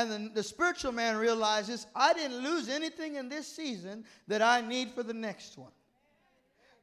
[0.00, 4.60] And the, the spiritual man realizes I didn't lose anything in this season that I
[4.60, 5.72] need for the next one.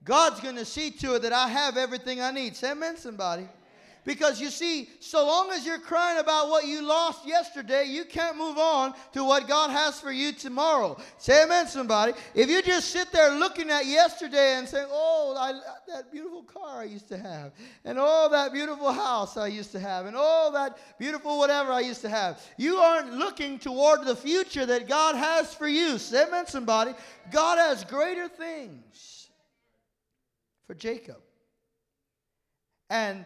[0.03, 2.55] God's going to see to it that I have everything I need.
[2.55, 3.47] Say amen, somebody.
[4.07, 8.37] Because you see, so long as you're crying about what you lost yesterday, you can't
[8.37, 10.97] move on to what God has for you tomorrow.
[11.17, 12.13] Say amen, somebody.
[12.33, 15.59] If you just sit there looking at yesterday and saying, oh, I,
[15.91, 17.51] that beautiful car I used to have,
[17.83, 21.81] and oh, that beautiful house I used to have, and oh, that beautiful whatever I
[21.81, 25.97] used to have, you aren't looking toward the future that God has for you.
[25.97, 26.93] Say amen, somebody.
[27.29, 29.27] God has greater things
[30.65, 31.17] for Jacob.
[32.89, 33.25] And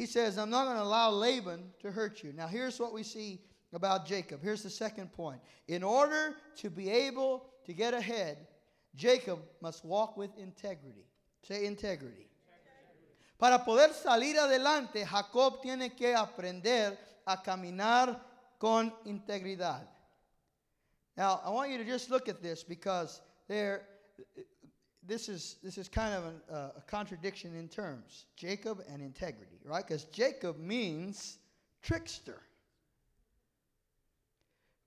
[0.00, 2.32] he says, I'm not going to allow Laban to hurt you.
[2.32, 3.38] Now, here's what we see
[3.74, 4.42] about Jacob.
[4.42, 5.42] Here's the second point.
[5.68, 8.38] In order to be able to get ahead,
[8.96, 11.04] Jacob must walk with integrity.
[11.42, 12.30] Say integrity.
[13.38, 16.96] Para poder salir adelante, Jacob tiene que aprender
[17.26, 18.18] a caminar
[18.58, 19.86] con integridad.
[21.14, 23.82] Now, I want you to just look at this because there
[25.10, 29.58] this is this is kind of an, uh, a contradiction in terms jacob and integrity
[29.64, 29.84] right?
[29.84, 31.38] Because jacob means
[31.82, 32.40] trickster.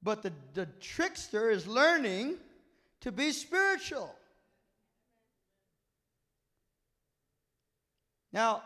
[0.01, 2.36] But the, the trickster is learning
[3.01, 4.13] to be spiritual.
[8.32, 8.63] Now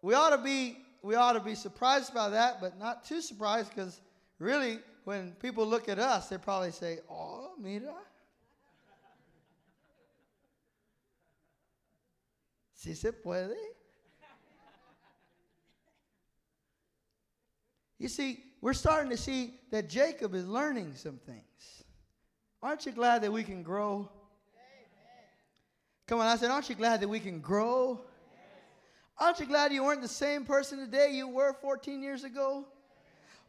[0.00, 3.68] we ought to be we ought to be surprised by that but not too surprised
[3.74, 4.00] because
[4.38, 7.94] really when people look at us they probably say oh mira
[12.86, 13.56] ¿Sí se puede?
[17.98, 21.82] You see, we're starting to see that Jacob is learning some things.
[22.62, 24.08] Aren't you glad that we can grow?
[26.06, 28.02] Come on, I said, aren't you glad that we can grow?
[29.18, 32.66] Aren't you glad you weren't the same person today you were 14 years ago?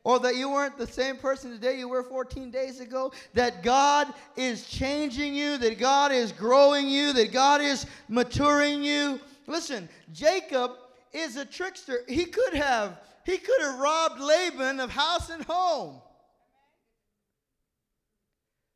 [0.07, 4.07] or that you weren't the same person today you were 14 days ago, that God
[4.37, 9.19] is changing you, that God is growing you, that God is maturing you.
[9.47, 10.71] Listen, Jacob
[11.13, 12.01] is a trickster.
[12.07, 16.01] He could have he could have robbed Laban of house and home.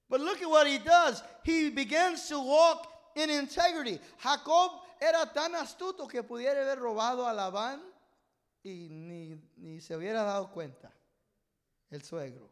[0.09, 1.24] But look at what he does.
[1.43, 3.99] He begins to walk in integrity.
[4.22, 7.80] Jacob era tan astuto que pudiera haber robado a Labán
[8.63, 10.91] y ni, ni se hubiera dado cuenta
[11.89, 12.49] el suegro.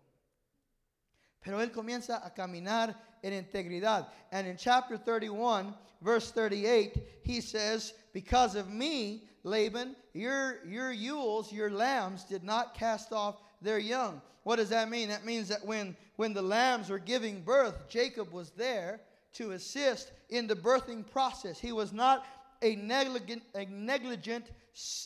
[1.41, 4.07] Pero él comienza a caminar en integridad.
[4.31, 11.51] And in chapter 31, verse 38, he says, Because of me, Laban, your, your ewes,
[11.51, 14.21] your lambs, did not cast off their young.
[14.43, 15.09] What does that mean?
[15.09, 18.99] That means that when, when the lambs were giving birth, Jacob was there
[19.33, 21.59] to assist in the birthing process.
[21.59, 22.25] He was not
[22.61, 24.45] a negligent, a negligent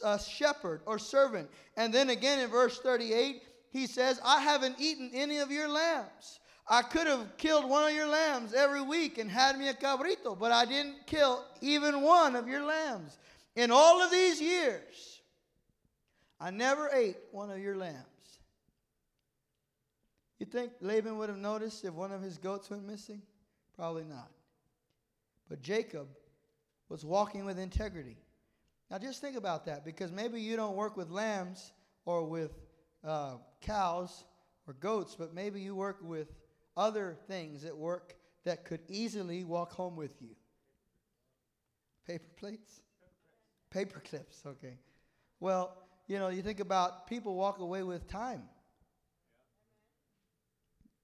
[0.04, 1.50] uh, shepherd or servant.
[1.78, 6.40] And then again in verse 38, he says, I haven't eaten any of your lambs.
[6.68, 10.38] I could have killed one of your lambs every week and had me a cabrito,
[10.38, 13.18] but I didn't kill even one of your lambs.
[13.56, 15.22] In all of these years,
[16.40, 18.08] I never ate one of your lambs.
[20.40, 23.22] You think Laban would have noticed if one of his goats went missing?
[23.76, 24.30] Probably not.
[25.50, 26.08] But Jacob
[26.90, 28.18] was walking with integrity.
[28.90, 31.72] Now just think about that because maybe you don't work with lambs
[32.06, 32.52] or with
[33.04, 34.26] uh, cows
[34.68, 36.28] or goats, but maybe you work with
[36.76, 38.16] other things at work
[38.46, 40.36] that could easily walk home with you.
[42.06, 42.82] Paper plates?
[43.70, 44.78] Paper clips, okay.
[45.40, 48.44] Well, you know, you think about people walk away with time.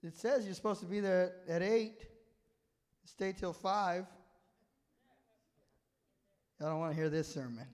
[0.03, 2.05] It says you're supposed to be there at 8,
[3.05, 4.05] stay till 5.
[6.61, 7.65] I don't want to hear this sermon.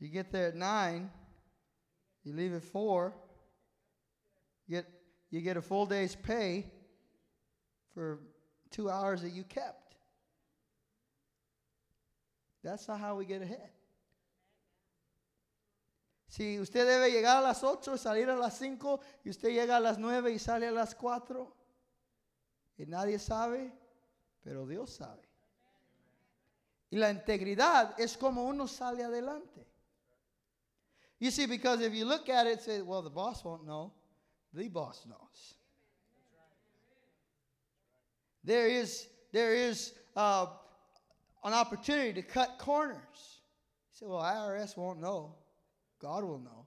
[0.00, 1.10] you get there at 9,
[2.24, 3.14] you leave at 4,
[4.68, 4.86] you get,
[5.30, 6.66] you get a full day's pay
[7.94, 8.20] for
[8.70, 9.96] two hours that you kept.
[12.62, 13.70] That's not how we get ahead.
[16.28, 19.80] Si usted debe llegar a las 8, salir a las 5 y usted llega a
[19.80, 21.56] las 9 y sale a las 4
[22.76, 23.72] y nadie sabe,
[24.42, 25.26] pero Dios sabe.
[26.90, 29.66] Y la integridad es como uno sale adelante.
[31.18, 33.92] You see, because if you look at it, say, well, the boss won't know.
[34.58, 35.54] The boss knows.
[38.42, 40.46] There is, there is uh,
[41.44, 42.96] an opportunity to cut corners.
[43.12, 45.36] You say, well, IRS won't know.
[46.00, 46.66] God will know.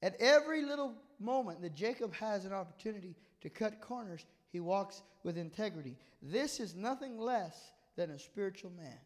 [0.00, 5.36] At every little moment that Jacob has an opportunity to cut corners, he walks with
[5.36, 5.96] integrity.
[6.22, 8.86] This is nothing less than a spiritual man.
[8.86, 9.00] Amen.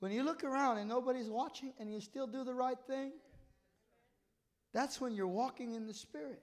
[0.00, 3.12] When you look around and nobody's watching and you still do the right thing,
[4.72, 6.42] that's when you're walking in the Spirit.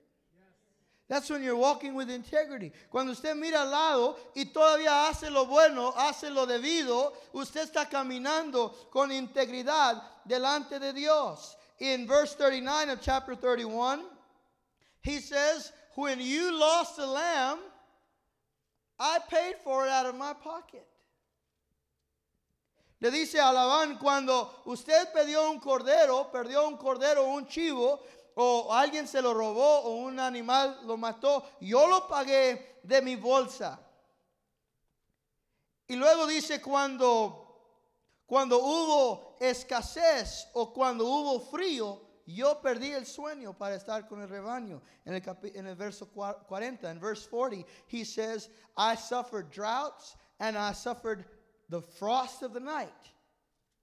[1.08, 2.72] That's when you're walking with integrity.
[2.90, 7.88] Cuando usted mira al lado y todavía hace lo bueno, hace lo debido, usted está
[7.88, 11.56] caminando con integridad delante de Dios.
[11.80, 14.04] In verse 39 of chapter 31,
[15.02, 17.60] he says, When you lost a lamb,
[19.00, 20.88] I paid for it out of my pocket.
[23.06, 23.54] Le dice a
[24.00, 28.02] cuando usted perdió un cordero, perdió un cordero, un chivo,
[28.34, 33.16] o alguien se lo robó o un animal lo mató, yo lo pagué de mi
[33.16, 33.80] bolsa.
[35.86, 37.44] Y luego dice cuando
[38.26, 44.30] cuando hubo escasez o cuando hubo frío, yo perdí el sueño para estar con el
[44.30, 44.82] rebaño.
[45.06, 50.58] En el, en el verso 40, en verse 40, he says, I suffered droughts and
[50.58, 51.24] I suffered
[51.70, 52.90] the frost of the night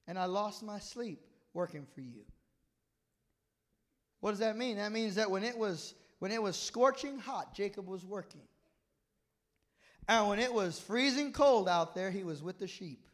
[0.06, 1.20] and I lost my sleep
[1.54, 2.24] working for you.
[4.20, 4.76] What does that mean?
[4.76, 8.42] That means that when it was when it was scorching hot, Jacob was working.
[10.08, 13.06] And when it was freezing cold out there, he was with the sheep.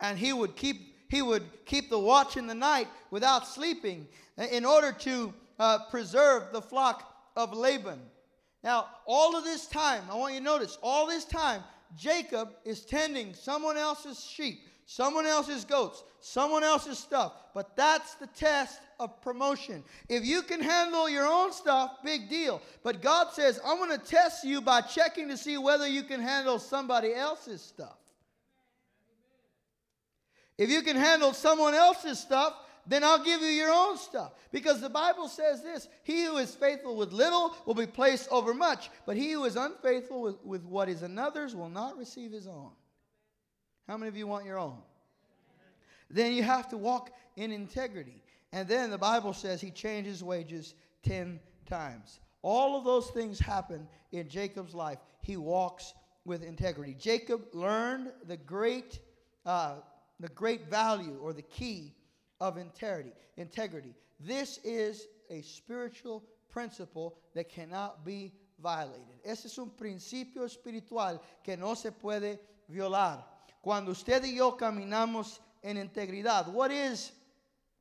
[0.00, 4.06] And he would keep he would keep the watch in the night without sleeping
[4.38, 8.00] in order to uh, preserve the flock of Laban.
[8.62, 11.62] Now, all of this time, I want you to notice, all this time,
[11.96, 14.60] Jacob is tending someone else's sheep
[14.90, 17.32] someone else's goats, someone else's stuff.
[17.54, 19.84] But that's the test of promotion.
[20.08, 22.60] If you can handle your own stuff, big deal.
[22.82, 26.20] But God says, I'm going to test you by checking to see whether you can
[26.20, 27.98] handle somebody else's stuff.
[30.58, 32.54] If you can handle someone else's stuff,
[32.86, 34.32] then I'll give you your own stuff.
[34.52, 38.54] Because the Bible says this He who is faithful with little will be placed over
[38.54, 42.46] much, but he who is unfaithful with, with what is another's will not receive his
[42.46, 42.70] own.
[43.88, 44.78] How many of you want your own?
[46.10, 48.22] Then you have to walk in integrity.
[48.52, 50.74] And then the Bible says he changes wages
[51.04, 52.20] 10 times.
[52.42, 54.98] All of those things happen in Jacob's life.
[55.22, 56.96] He walks with integrity.
[56.98, 58.98] Jacob learned the great,
[59.46, 59.76] uh,
[60.18, 61.94] the great value or the key
[62.40, 63.12] of integrity.
[63.36, 63.94] Integrity.
[64.18, 68.32] This is a spiritual principle that cannot be
[68.62, 69.20] violated.
[69.24, 72.38] Ese es un principio espiritual que no se puede
[72.70, 73.22] violar.
[73.62, 76.48] Cuando usted y yo caminamos en integridad.
[76.52, 77.12] What is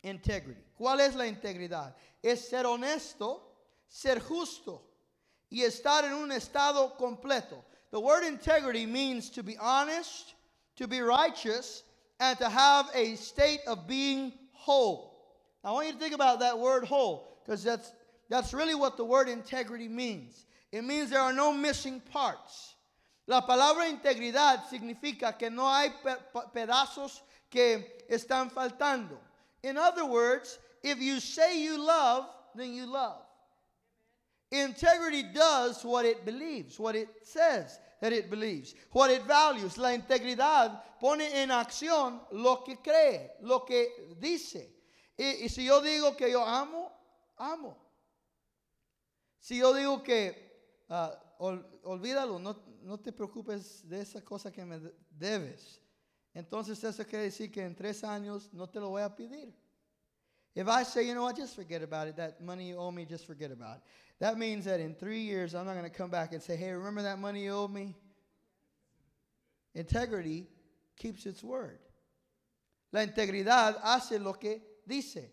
[0.03, 0.61] integrity?
[0.77, 1.93] ¿Cuál es la integridad?
[2.21, 3.41] Es ser honesto,
[3.87, 4.81] ser justo
[5.49, 7.63] y estar en un estado completo.
[7.91, 10.35] The word integrity means to be honest,
[10.75, 11.83] to be righteous,
[12.19, 15.15] and to have a state of being whole.
[15.63, 17.91] I want you to think about that word whole because that's,
[18.29, 20.45] that's really what the word integrity means.
[20.71, 22.75] It means there are no missing parts.
[23.27, 25.89] La palabra integridad significa que no hay
[26.53, 29.17] pedazos que están faltando.
[29.63, 33.21] In other words, if you say you love, then you love.
[34.51, 39.77] Integrity does what it believes, what it says that it believes, what it values.
[39.77, 44.69] La integridad pone en acción lo que cree, lo que dice.
[45.17, 46.91] Y, y si yo digo que yo amo,
[47.37, 47.77] amo.
[49.39, 50.35] Si yo digo que
[50.89, 54.79] uh, ol, olvídalo, no, no te preocupes de esa cosa que me
[55.09, 55.81] debes.
[56.33, 59.53] Entonces eso quiere decir que en tres años no te lo voy a pedir.
[60.55, 63.05] If I say, you know what, just forget about it, that money you owe me,
[63.05, 63.83] just forget about it.
[64.19, 66.71] That means that in three years, I'm not going to come back and say, hey,
[66.71, 67.95] remember that money you owed me?
[69.73, 70.47] Integrity
[70.97, 71.79] keeps its word.
[72.91, 75.29] La integridad hace lo que dice.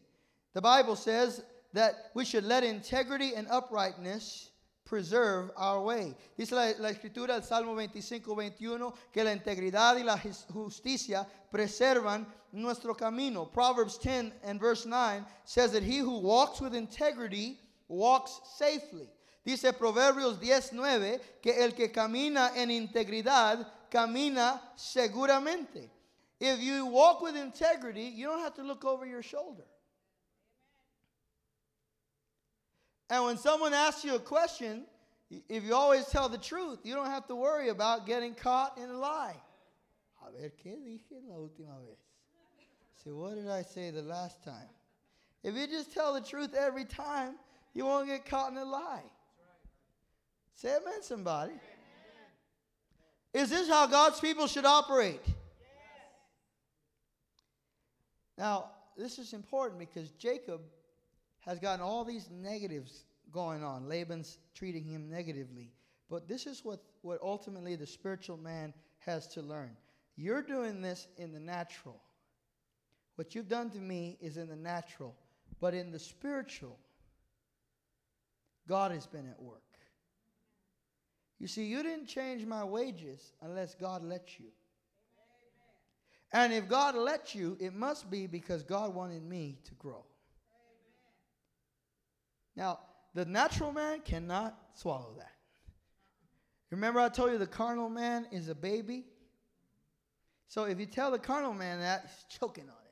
[0.53, 4.51] The Bible says that we should let integrity and uprightness
[4.84, 6.14] preserve our way.
[6.39, 12.24] Dice la, la, escritura del Salmo 25, 21 que la integridad y la justicia preservan
[12.53, 13.47] nuestro camino.
[13.47, 17.59] Proverbs 10 and verse 9 says that he who walks with integrity
[17.89, 19.09] walks safely.
[19.45, 25.89] Dice Proverbios 10, 9 que el que camina en integridad camina seguramente.
[26.41, 29.64] If you walk with integrity, you don't have to look over your shoulder.
[33.09, 34.84] And when someone asks you a question,
[35.49, 38.91] if you always tell the truth, you don't have to worry about getting caught in
[38.91, 39.37] a lie.
[40.22, 41.99] A ver, ¿qué dije la última vez?
[43.03, 44.68] See, what did I say the last time?
[45.45, 47.37] If you just tell the truth every time,
[47.77, 49.03] you won't get caught in a lie.
[50.55, 51.53] Say amen, somebody.
[53.35, 55.20] Is this how God's people should operate?
[58.39, 60.62] Now, this is important because Jacob
[61.41, 63.87] has gotten all these negatives going on.
[63.91, 65.70] Laban's treating him negatively.
[66.09, 69.77] But this is what, what ultimately the spiritual man has to learn.
[70.16, 72.01] You're doing this in the natural.
[73.16, 75.14] What you've done to me is in the natural.
[75.61, 76.79] But in the spiritual,
[78.69, 79.62] God has been at work.
[81.39, 84.47] You see, you didn't change my wages unless God let you.
[86.33, 90.05] And if God let you, it must be because God wanted me to grow.
[92.57, 92.81] Now,
[93.14, 95.33] the natural man cannot swallow that.
[96.71, 99.05] Remember, I told you the carnal man is a baby?
[100.49, 102.86] So if you tell the carnal man that, he's choking on it.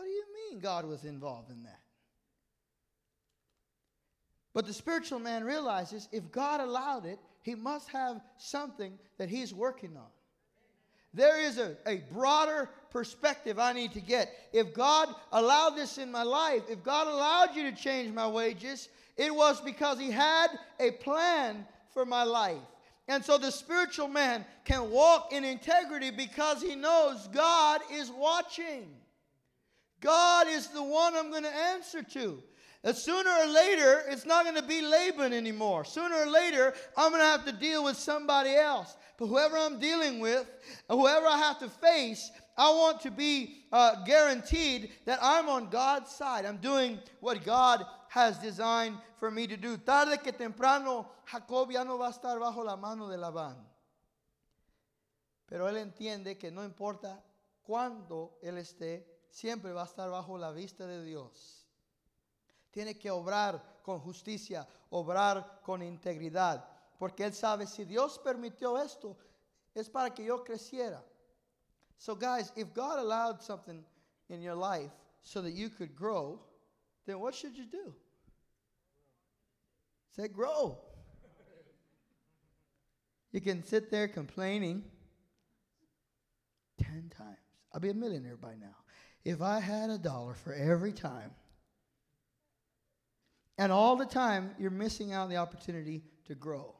[0.00, 1.78] What do you mean God was involved in that?
[4.54, 9.52] But the spiritual man realizes if God allowed it, he must have something that he's
[9.52, 10.08] working on.
[11.12, 14.34] There is a, a broader perspective I need to get.
[14.54, 18.88] If God allowed this in my life, if God allowed you to change my wages,
[19.18, 20.48] it was because He had
[20.78, 22.56] a plan for my life.
[23.06, 28.88] And so the spiritual man can walk in integrity because he knows God is watching.
[30.00, 32.42] God is the one I'm going to answer to.
[32.82, 35.84] And sooner or later, it's not going to be Laban anymore.
[35.84, 38.96] Sooner or later, I'm going to have to deal with somebody else.
[39.18, 40.46] But whoever I'm dealing with,
[40.88, 46.10] whoever I have to face, I want to be uh, guaranteed that I'm on God's
[46.10, 46.46] side.
[46.46, 49.76] I'm doing what God has designed for me to do.
[49.76, 53.56] Tarde que temprano, Jacob ya no va a estar bajo la mano de Labán.
[55.46, 57.22] Pero él entiende que no importa
[57.62, 61.66] cuándo él esté, siempre va a estar bajo la vista de Dios.
[62.70, 66.64] Tiene que obrar con justicia, obrar con integridad.
[66.98, 69.16] Porque Él sabe, si Dios permitió esto,
[69.74, 71.02] es para que yo creciera.
[71.96, 73.84] So, guys, if God allowed something
[74.28, 74.90] in your life
[75.22, 76.40] so that you could grow,
[77.06, 77.94] then what should you do?
[80.10, 80.78] Say, grow.
[83.32, 84.82] You can sit there complaining
[86.78, 87.36] 10 times.
[87.72, 88.79] I'll be a millionaire by now.
[89.24, 91.30] If I had a dollar for every time,
[93.58, 96.74] and all the time you're missing out on the opportunity to grow.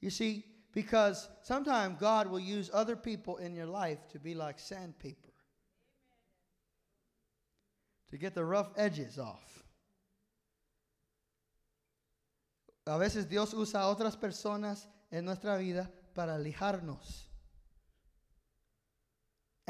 [0.00, 4.58] You see, because sometimes God will use other people in your life to be like
[4.58, 5.34] sandpaper,
[8.08, 9.62] to get the rough edges off.
[12.86, 17.29] A veces Dios usa a otras personas en nuestra vida para lijarnos.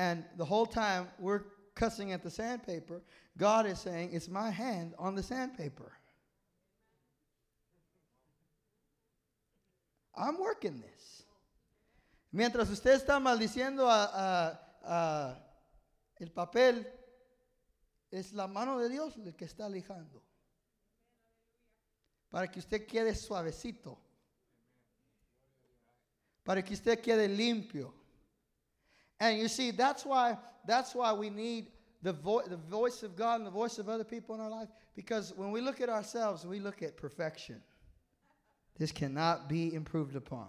[0.01, 1.42] And the whole time we're
[1.74, 3.03] cussing at the sandpaper,
[3.36, 5.92] God is saying, It's my hand on the sandpaper.
[10.14, 11.24] I'm working this.
[12.32, 15.38] Mientras usted está maldiciendo a,
[16.18, 16.86] el papel,
[18.11, 20.22] es la mano de Dios el que está lijando.
[22.30, 23.98] Para que usted quede suavecito.
[26.42, 27.99] Para que usted quede limpio.
[29.20, 31.68] And you see, that's why that's why we need
[32.02, 34.68] the, the voice of God and the voice of other people in our life.
[34.96, 37.60] Because when we look at ourselves, we look at perfection.
[38.78, 40.48] This cannot be improved upon.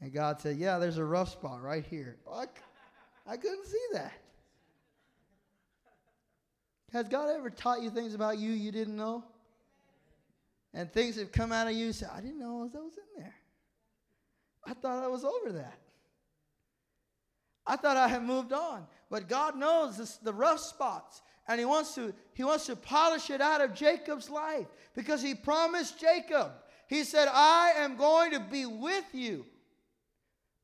[0.00, 2.16] And God said, Yeah, there's a rough spot right here.
[2.32, 2.44] I,
[3.26, 4.12] I couldn't see that.
[6.92, 9.24] Has God ever taught you things about you you didn't know?
[10.72, 13.22] And things have come out of you, you say, I didn't know that was in
[13.22, 13.34] there.
[14.66, 15.78] I thought I was over that.
[17.68, 18.84] I thought I had moved on.
[19.08, 21.22] But God knows this, the rough spots.
[21.46, 25.34] And he wants, to, he wants to polish it out of Jacob's life because he
[25.34, 26.50] promised Jacob
[26.88, 29.44] he said, I am going to be with you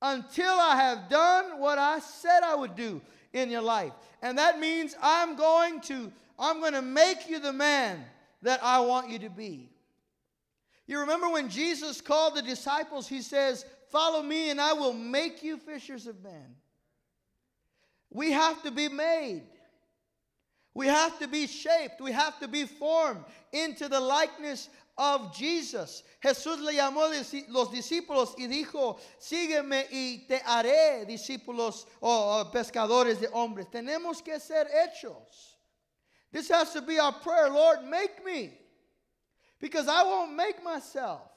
[0.01, 3.01] until I have done what I said I would do
[3.33, 3.93] in your life.
[4.23, 8.05] And that means I'm going to I'm going to make you the man
[8.43, 9.71] that I want you to be.
[10.89, 15.45] You remember when Jesus called the disciples, he says, "Follow me and I will make
[15.45, 16.57] you fishers of men."
[18.15, 19.43] We have to be made.
[20.73, 22.01] We have to be shaped.
[22.01, 26.05] We have to be formed into the likeness of Jesus.
[26.23, 27.11] Jesús le llamó
[27.49, 33.67] los discípulos y dijo, sígueme y te haré discípulos o pescadores de hombres.
[33.67, 35.57] Tenemos que ser hechos.
[36.33, 38.53] This has to be our prayer, Lord, make me.
[39.61, 41.34] Because I won't make myself.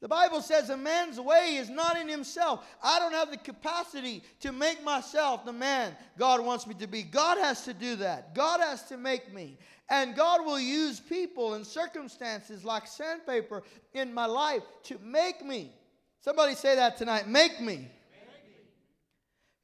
[0.00, 2.64] The Bible says a man's way is not in himself.
[2.82, 7.02] I don't have the capacity to make myself the man God wants me to be.
[7.02, 8.34] God has to do that.
[8.34, 9.58] God has to make me.
[9.90, 15.72] And God will use people and circumstances like sandpaper in my life to make me.
[16.20, 17.26] Somebody say that tonight.
[17.26, 17.88] Make me.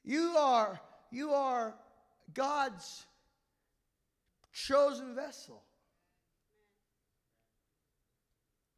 [0.03, 0.80] You are
[1.11, 1.74] you are
[2.32, 3.05] God's
[4.53, 5.62] chosen vessel.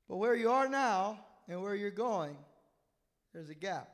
[0.06, 2.36] But where you are now and where you're going,
[3.32, 3.88] there's a gap.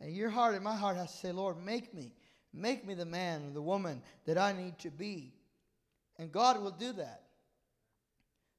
[0.00, 2.12] And your heart and my heart has to say, Lord, make me.
[2.52, 5.32] Make me the man or the woman that I need to be.
[6.18, 7.22] And God will do that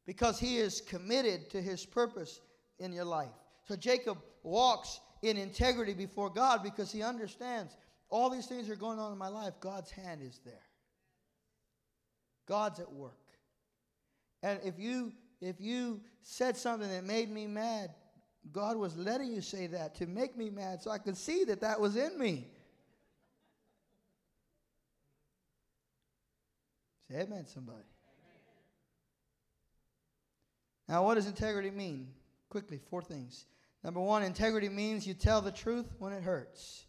[0.06, 2.40] because He is committed to His purpose
[2.80, 3.32] in your life.
[3.68, 7.76] So Jacob walks in integrity before God because he understands
[8.10, 9.54] all these things are going on in my life.
[9.60, 10.68] God's hand is there,
[12.48, 13.18] God's at work.
[14.44, 15.14] And if you
[15.44, 17.92] if you said something that made me mad,
[18.52, 21.62] God was letting you say that to make me mad so I could see that
[21.62, 22.48] that was in me.
[27.10, 27.84] Say amen, somebody.
[30.88, 32.08] Now, what does integrity mean?
[32.50, 33.46] Quickly, four things.
[33.84, 36.86] Number one, integrity means you tell the truth when it hurts.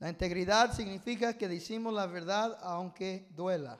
[0.00, 3.78] La integridad significa que decimos la verdad aunque duela.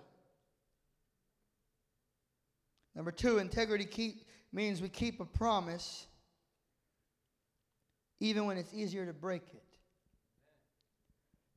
[2.95, 6.07] Number two, integrity keep, means we keep a promise
[8.20, 9.62] even when it's easier to break it.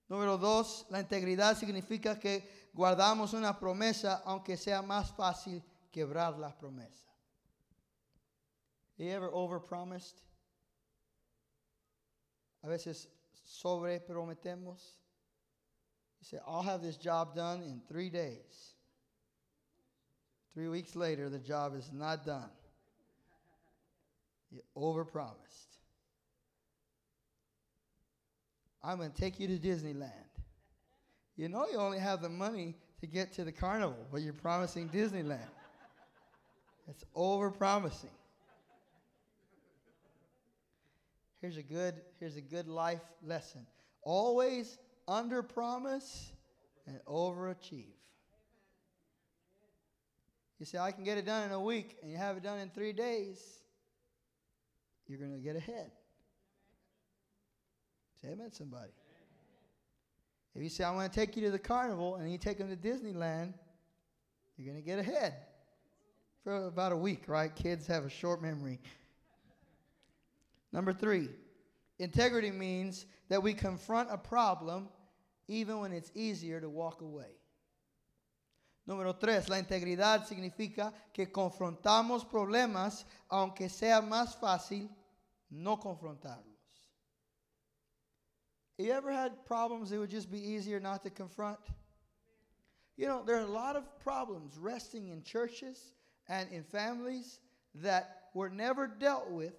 [0.09, 2.43] Número dos, la integridad significa que
[2.75, 5.61] guardamos una promesa aunque sea más fácil
[5.91, 7.05] quebrar la promesa.
[8.97, 10.13] You ever overpromised?
[12.63, 13.07] A veces
[13.45, 14.97] sobre prometemos.
[16.19, 18.74] You say, I'll have this job done in three days.
[20.55, 22.49] Three weeks later, the job is not done.
[24.51, 25.35] You overpromised.
[28.81, 30.11] I'm going to take you to Disneyland.
[31.35, 34.87] You know you only have the money to get to the carnival, but you're promising
[34.87, 35.39] Disneyland.
[36.87, 38.11] It's over promising.
[41.41, 43.65] Here's a good here's a good life lesson.
[44.03, 44.77] Always
[45.07, 46.31] under promise
[46.87, 47.94] and overachieve.
[50.59, 52.59] You say, I can get it done in a week, and you have it done
[52.59, 53.39] in three days,
[55.07, 55.91] you're going to get ahead.
[58.21, 58.91] Say amen, somebody.
[60.55, 62.69] If you say, I want to take you to the carnival, and you take them
[62.69, 63.53] to Disneyland,
[64.57, 65.33] you're going to get ahead.
[66.43, 67.53] For about a week, right?
[67.53, 68.79] Kids have a short memory.
[70.71, 71.29] Number three,
[71.99, 74.87] integrity means that we confront a problem
[75.47, 77.31] even when it's easier to walk away.
[78.87, 84.89] Número tres, la integridad significa que confrontamos problemas aunque sea más fácil
[85.49, 86.55] no confrontarlos.
[88.77, 91.59] You ever had problems that would just be easier not to confront?
[92.97, 95.93] You know, there are a lot of problems resting in churches
[96.27, 97.39] and in families
[97.75, 99.53] that were never dealt with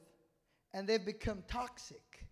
[0.73, 2.25] and they've become toxic.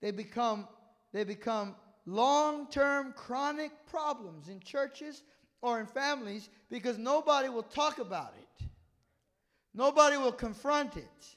[0.00, 0.66] They become
[1.12, 1.74] they become
[2.08, 5.22] long-term chronic problems in churches
[5.60, 8.64] or in families because nobody will talk about it.
[9.74, 11.36] Nobody will confront it.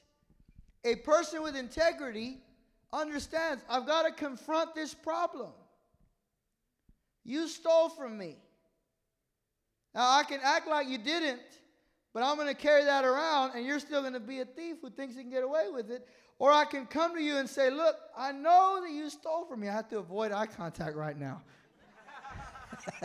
[0.84, 2.38] A person with integrity
[2.92, 5.50] understands I've got to confront this problem.
[7.24, 8.36] You stole from me.
[9.94, 11.40] Now, I can act like you didn't,
[12.14, 14.76] but I'm going to carry that around, and you're still going to be a thief
[14.80, 16.08] who thinks he can get away with it.
[16.38, 19.60] Or I can come to you and say, Look, I know that you stole from
[19.60, 19.68] me.
[19.68, 21.42] I have to avoid eye contact right now.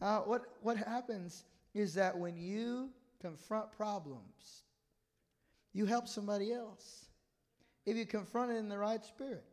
[0.00, 1.44] uh, what, what happens
[1.74, 4.64] is that when you confront problems,
[5.72, 7.06] you help somebody else.
[7.86, 9.44] If you confront it in the right spirit,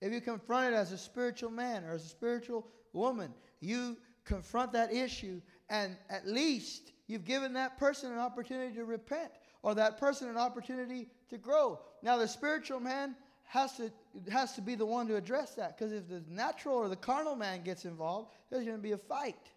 [0.00, 4.72] if you confront it as a spiritual man or as a spiritual woman, you confront
[4.72, 5.40] that issue,
[5.70, 9.32] and at least you've given that person an opportunity to repent
[9.62, 11.80] or that person an opportunity to grow.
[12.02, 13.90] Now, the spiritual man has to,
[14.30, 17.36] has to be the one to address that because if the natural or the carnal
[17.36, 19.50] man gets involved, there's going to be a fight,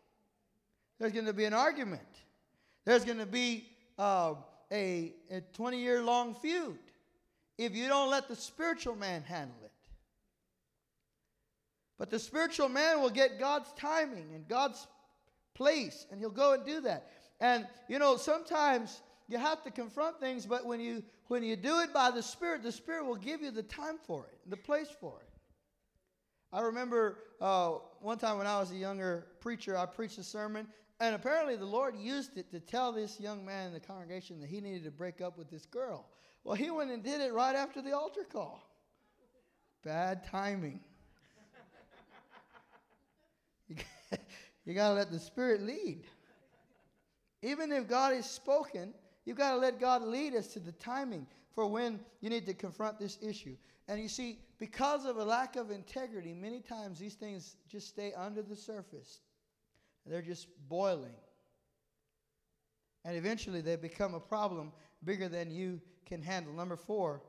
[1.00, 2.02] there's going to be an argument,
[2.86, 4.36] there's going to be uh,
[4.72, 6.78] a, a 20 year long feud
[7.58, 9.72] if you don't let the spiritual man handle it.
[11.98, 14.88] But the spiritual man will get God's timing and God's
[15.54, 17.12] place, and he'll go and do that.
[17.40, 21.80] And you know, sometimes you have to confront things, but when you when you do
[21.80, 24.90] it by the Spirit, the Spirit will give you the time for it, the place
[25.00, 25.30] for it.
[26.52, 30.68] I remember uh, one time when I was a younger preacher, I preached a sermon,
[31.00, 34.50] and apparently the Lord used it to tell this young man in the congregation that
[34.50, 36.08] he needed to break up with this girl.
[36.44, 38.64] Well, he went and did it right after the altar call.
[39.84, 40.80] Bad timing.
[44.66, 46.04] you got to let the Spirit lead.
[47.42, 48.94] Even if God has spoken,
[49.26, 52.54] you've got to let God lead us to the timing for when you need to
[52.54, 53.56] confront this issue.
[53.88, 58.14] And you see, because of a lack of integrity, many times these things just stay
[58.14, 59.22] under the surface.
[60.06, 61.16] They're just boiling.
[63.06, 64.72] And eventually they become a problem
[65.04, 66.54] bigger than you can handle.
[66.54, 67.22] Number four,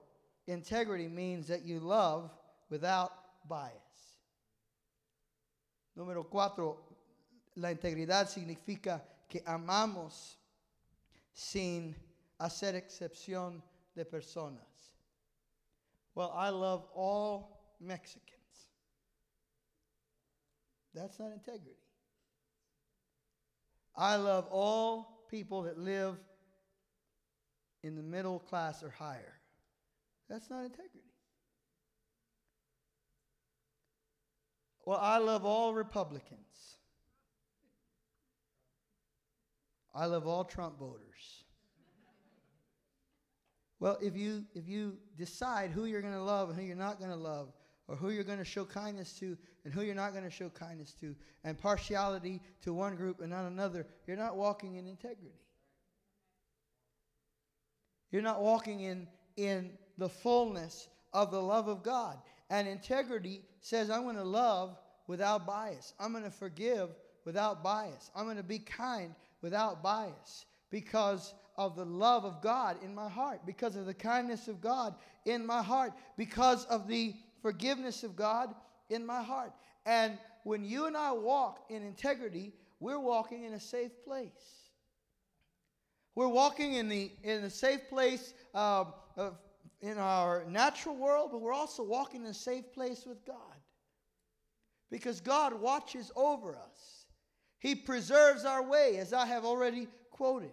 [0.46, 2.30] integrity means that you love
[2.68, 3.12] without
[3.48, 3.72] bias.
[5.96, 6.76] Número cuatro,
[7.56, 9.00] la integridad significa
[9.30, 10.36] que amamos
[11.32, 11.94] sin
[12.38, 13.62] hacer excepción
[13.94, 14.92] de personas.
[16.14, 18.26] Well, I love all Mexicans.
[20.92, 21.76] That's not integrity.
[23.96, 26.16] I love all people that live
[27.82, 29.38] in the middle class or higher.
[30.28, 31.04] That's not integrity.
[34.84, 36.78] Well, I love all Republicans.
[40.00, 41.44] I love all Trump voters.
[43.80, 46.98] Well, if you if you decide who you're going to love and who you're not
[46.98, 47.52] going to love,
[47.86, 50.48] or who you're going to show kindness to and who you're not going to show
[50.48, 55.38] kindness to, and partiality to one group and not another, you're not walking in integrity.
[58.10, 62.16] You're not walking in, in the fullness of the love of God.
[62.48, 64.78] And integrity says, I'm going to love
[65.08, 65.92] without bias.
[66.00, 66.88] I'm going to forgive
[67.26, 68.10] without bias.
[68.16, 73.08] I'm going to be kind without bias because of the love of God in my
[73.08, 74.94] heart, because of the kindness of God
[75.26, 78.54] in my heart, because of the forgiveness of God
[78.88, 79.52] in my heart.
[79.86, 84.70] And when you and I walk in integrity, we're walking in a safe place.
[86.14, 88.84] We're walking in the in a safe place uh,
[89.16, 89.38] of,
[89.80, 93.36] in our natural world, but we're also walking in a safe place with God.
[94.90, 96.99] Because God watches over us.
[97.60, 100.50] He preserves our way, as I have already quoted.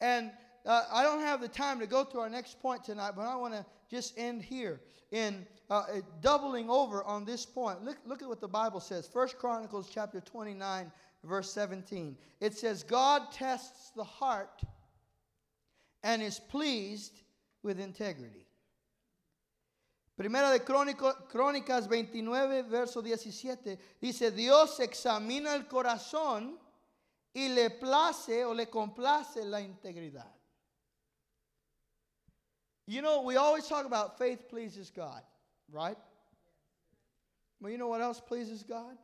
[0.00, 0.32] And
[0.66, 3.36] uh, I don't have the time to go to our next point tonight, but I
[3.36, 4.80] want to just end here
[5.12, 5.84] in uh,
[6.22, 7.84] doubling over on this point.
[7.84, 9.06] Look, look at what the Bible says.
[9.06, 10.90] First Chronicles chapter 29,
[11.24, 12.16] verse 17.
[12.40, 14.62] It says, God tests the heart
[16.02, 17.22] and is pleased
[17.62, 18.46] with integrity.
[20.20, 26.58] Primera de Crónico, Crónicas 29, verso 17, dice, Dios examina el corazón
[27.32, 30.30] y le place o le complace la integridad.
[32.86, 35.22] You know, we always talk about faith pleases God,
[35.72, 35.96] right?
[37.58, 38.98] Well, you know what else pleases God?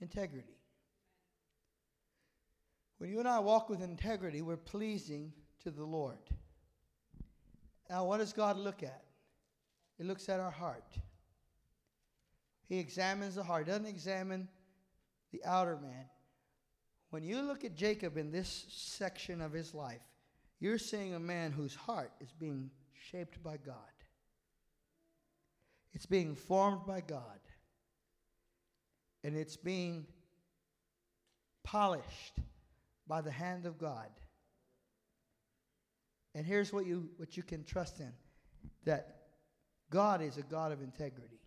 [0.00, 0.58] Integrity.
[2.98, 5.32] When you and I walk with integrity, we're pleasing
[5.62, 6.18] to the Lord.
[7.88, 9.04] Now, what does God look at?
[9.98, 10.98] He looks at our heart.
[12.68, 14.48] He examines the heart, doesn't examine
[15.32, 16.06] the outer man.
[17.10, 20.00] When you look at Jacob in this section of his life,
[20.58, 22.70] you're seeing a man whose heart is being
[23.10, 23.76] shaped by God.
[25.92, 27.40] It's being formed by God.
[29.22, 30.06] And it's being
[31.62, 32.38] polished
[33.06, 34.08] by the hand of God.
[36.34, 38.12] And here's what you what you can trust in
[38.84, 39.15] that
[39.90, 41.40] God is a God of integrity.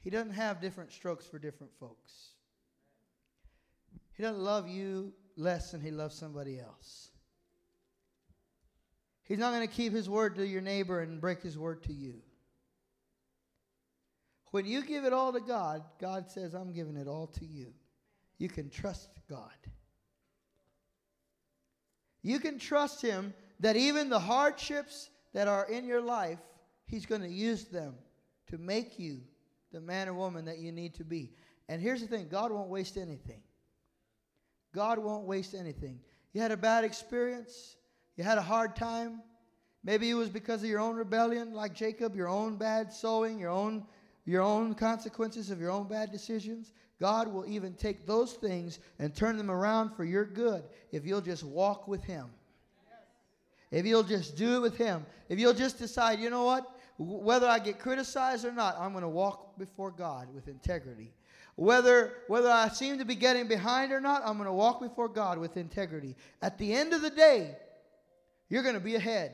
[0.00, 2.12] He doesn't have different strokes for different folks.
[4.16, 7.10] He doesn't love you less than he loves somebody else.
[9.24, 11.92] He's not going to keep his word to your neighbor and break his word to
[11.92, 12.20] you.
[14.50, 17.72] When you give it all to God, God says, I'm giving it all to you.
[18.38, 19.50] You can trust God.
[22.22, 26.38] You can trust Him that even the hardships that are in your life,
[26.86, 27.94] He's going to use them
[28.46, 29.20] to make you
[29.72, 31.32] the man or woman that you need to be.
[31.68, 33.42] And here's the thing God won't waste anything.
[34.74, 36.00] God won't waste anything.
[36.32, 37.76] You had a bad experience,
[38.16, 39.20] you had a hard time.
[39.82, 43.50] Maybe it was because of your own rebellion, like Jacob, your own bad sowing, your
[43.50, 43.84] own,
[44.24, 46.72] your own consequences of your own bad decisions.
[46.98, 51.20] God will even take those things and turn them around for your good if you'll
[51.20, 52.30] just walk with Him.
[53.70, 55.04] If you'll just do it with Him.
[55.28, 56.70] If you'll just decide, you know what?
[56.98, 61.12] whether I get criticized or not, I'm going to walk before God with integrity.
[61.56, 65.08] Whether, whether I seem to be getting behind or not, I'm going to walk before
[65.08, 66.16] God with integrity.
[66.42, 67.56] At the end of the day,
[68.48, 69.32] you're going to be ahead.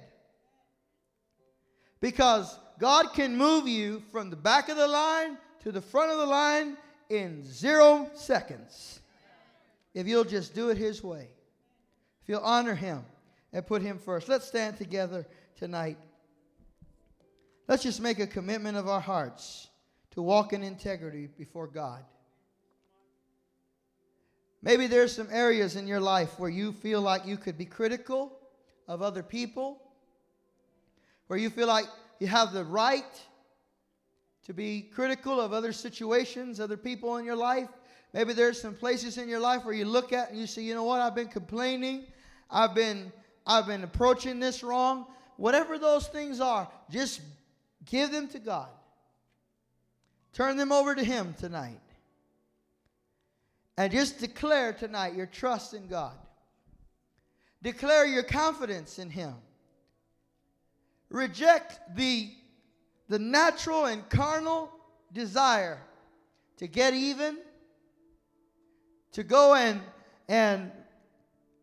[2.01, 6.19] Because God can move you from the back of the line to the front of
[6.19, 6.77] the line
[7.11, 9.01] in zero seconds
[9.93, 11.29] if you'll just do it His way.
[12.23, 13.05] If you'll honor Him
[13.53, 14.29] and put Him first.
[14.29, 15.27] Let's stand together
[15.57, 15.99] tonight.
[17.69, 19.69] Let's just make a commitment of our hearts
[20.13, 22.05] to walk in integrity before God.
[24.63, 28.33] Maybe there's some areas in your life where you feel like you could be critical
[28.89, 29.81] of other people,
[31.29, 31.87] where you feel like
[32.19, 33.21] you have the right
[34.45, 37.69] to be critical of other situations, other people in your life.
[38.13, 40.75] Maybe there's some places in your life where you look at and you say, you
[40.75, 42.07] know what, I've been complaining,
[42.51, 43.13] I've been
[43.47, 45.07] I've been approaching this wrong.
[45.37, 47.21] Whatever those things are, just
[47.87, 48.69] give them to God.
[50.33, 51.81] Turn them over to Him tonight.
[53.77, 56.15] And just declare tonight your trust in God.
[57.63, 59.35] Declare your confidence in Him.
[61.09, 62.31] Reject the,
[63.09, 64.71] the natural and carnal
[65.13, 65.81] desire
[66.59, 67.39] to get even,
[69.13, 69.81] to go and,
[70.29, 70.71] and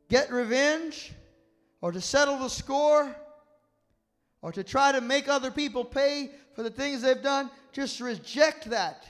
[0.10, 1.14] get revenge,
[1.82, 3.16] or to settle the score,
[4.42, 7.50] or to try to make other people pay for the things they've done.
[7.72, 9.06] Just reject that.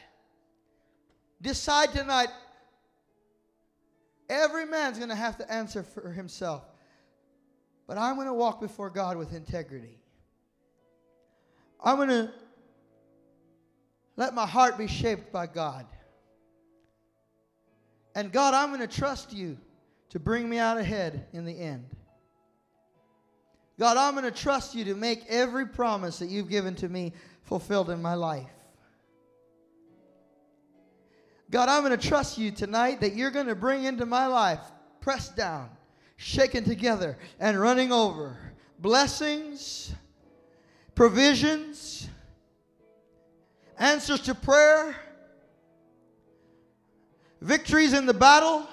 [1.41, 2.30] Decide tonight
[4.30, 6.63] every man's going to have to answer for himself.
[7.88, 9.97] But I'm going to walk before God with integrity.
[11.84, 12.32] I'm going to
[14.15, 15.86] let my heart be shaped by God.
[18.15, 19.57] And God, I'm going to trust you
[20.09, 21.86] to bring me out ahead in the end.
[23.80, 27.13] God, I'm going to trust you to make every promise that you've given to me
[27.43, 28.49] fulfilled in my life.
[31.49, 34.59] God, I'm going to trust you tonight that you're going to bring into my life,
[34.99, 35.69] pressed down,
[36.17, 38.38] shaken together, and running over
[38.80, 39.93] blessings,
[40.95, 42.09] provisions,
[43.78, 44.95] answers to prayer,
[47.41, 48.67] victories in the battle.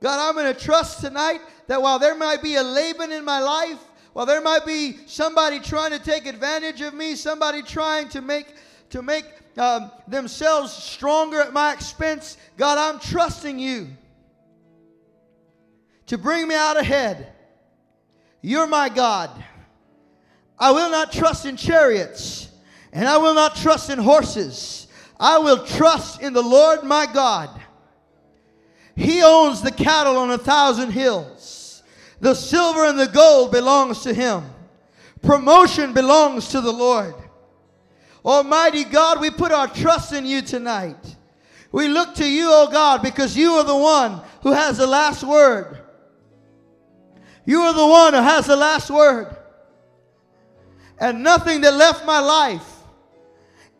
[0.00, 3.40] God, I'm going to trust tonight that while there might be a Laban in my
[3.40, 3.78] life,
[4.12, 8.46] while there might be somebody trying to take advantage of me, somebody trying to make
[8.90, 9.24] to make
[9.58, 13.88] um, themselves stronger at my expense, God, I'm trusting you
[16.06, 17.32] to bring me out ahead.
[18.40, 19.30] You're my God.
[20.58, 22.48] I will not trust in chariots,
[22.92, 24.86] and I will not trust in horses.
[25.20, 27.50] I will trust in the Lord my God.
[28.98, 31.84] He owns the cattle on a thousand hills.
[32.20, 34.42] The silver and the gold belongs to him.
[35.22, 37.14] Promotion belongs to the Lord.
[38.24, 41.16] Almighty God, we put our trust in you tonight.
[41.70, 45.22] We look to you, oh God, because you are the one who has the last
[45.22, 45.78] word.
[47.46, 49.36] You are the one who has the last word.
[50.98, 52.77] And nothing that left my life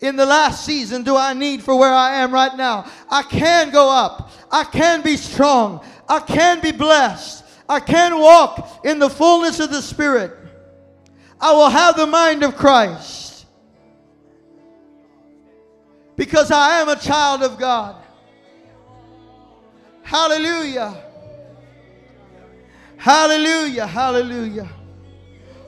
[0.01, 2.91] in the last season do I need for where I am right now.
[3.11, 4.31] I can go up.
[4.51, 5.85] I can be strong.
[6.09, 7.45] I can be blessed.
[7.69, 10.33] I can walk in the fullness of the Spirit.
[11.41, 13.47] I will have the mind of Christ
[16.17, 17.97] because I am a child of God.
[20.03, 21.05] Hallelujah.
[22.97, 23.87] Hallelujah.
[23.87, 24.69] Hallelujah.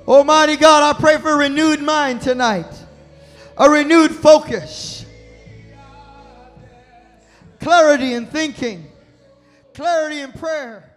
[0.08, 2.66] Almighty God, I pray for a renewed mind tonight,
[3.60, 5.04] a renewed focus,
[7.60, 8.90] clarity in thinking,
[9.74, 10.89] clarity in prayer,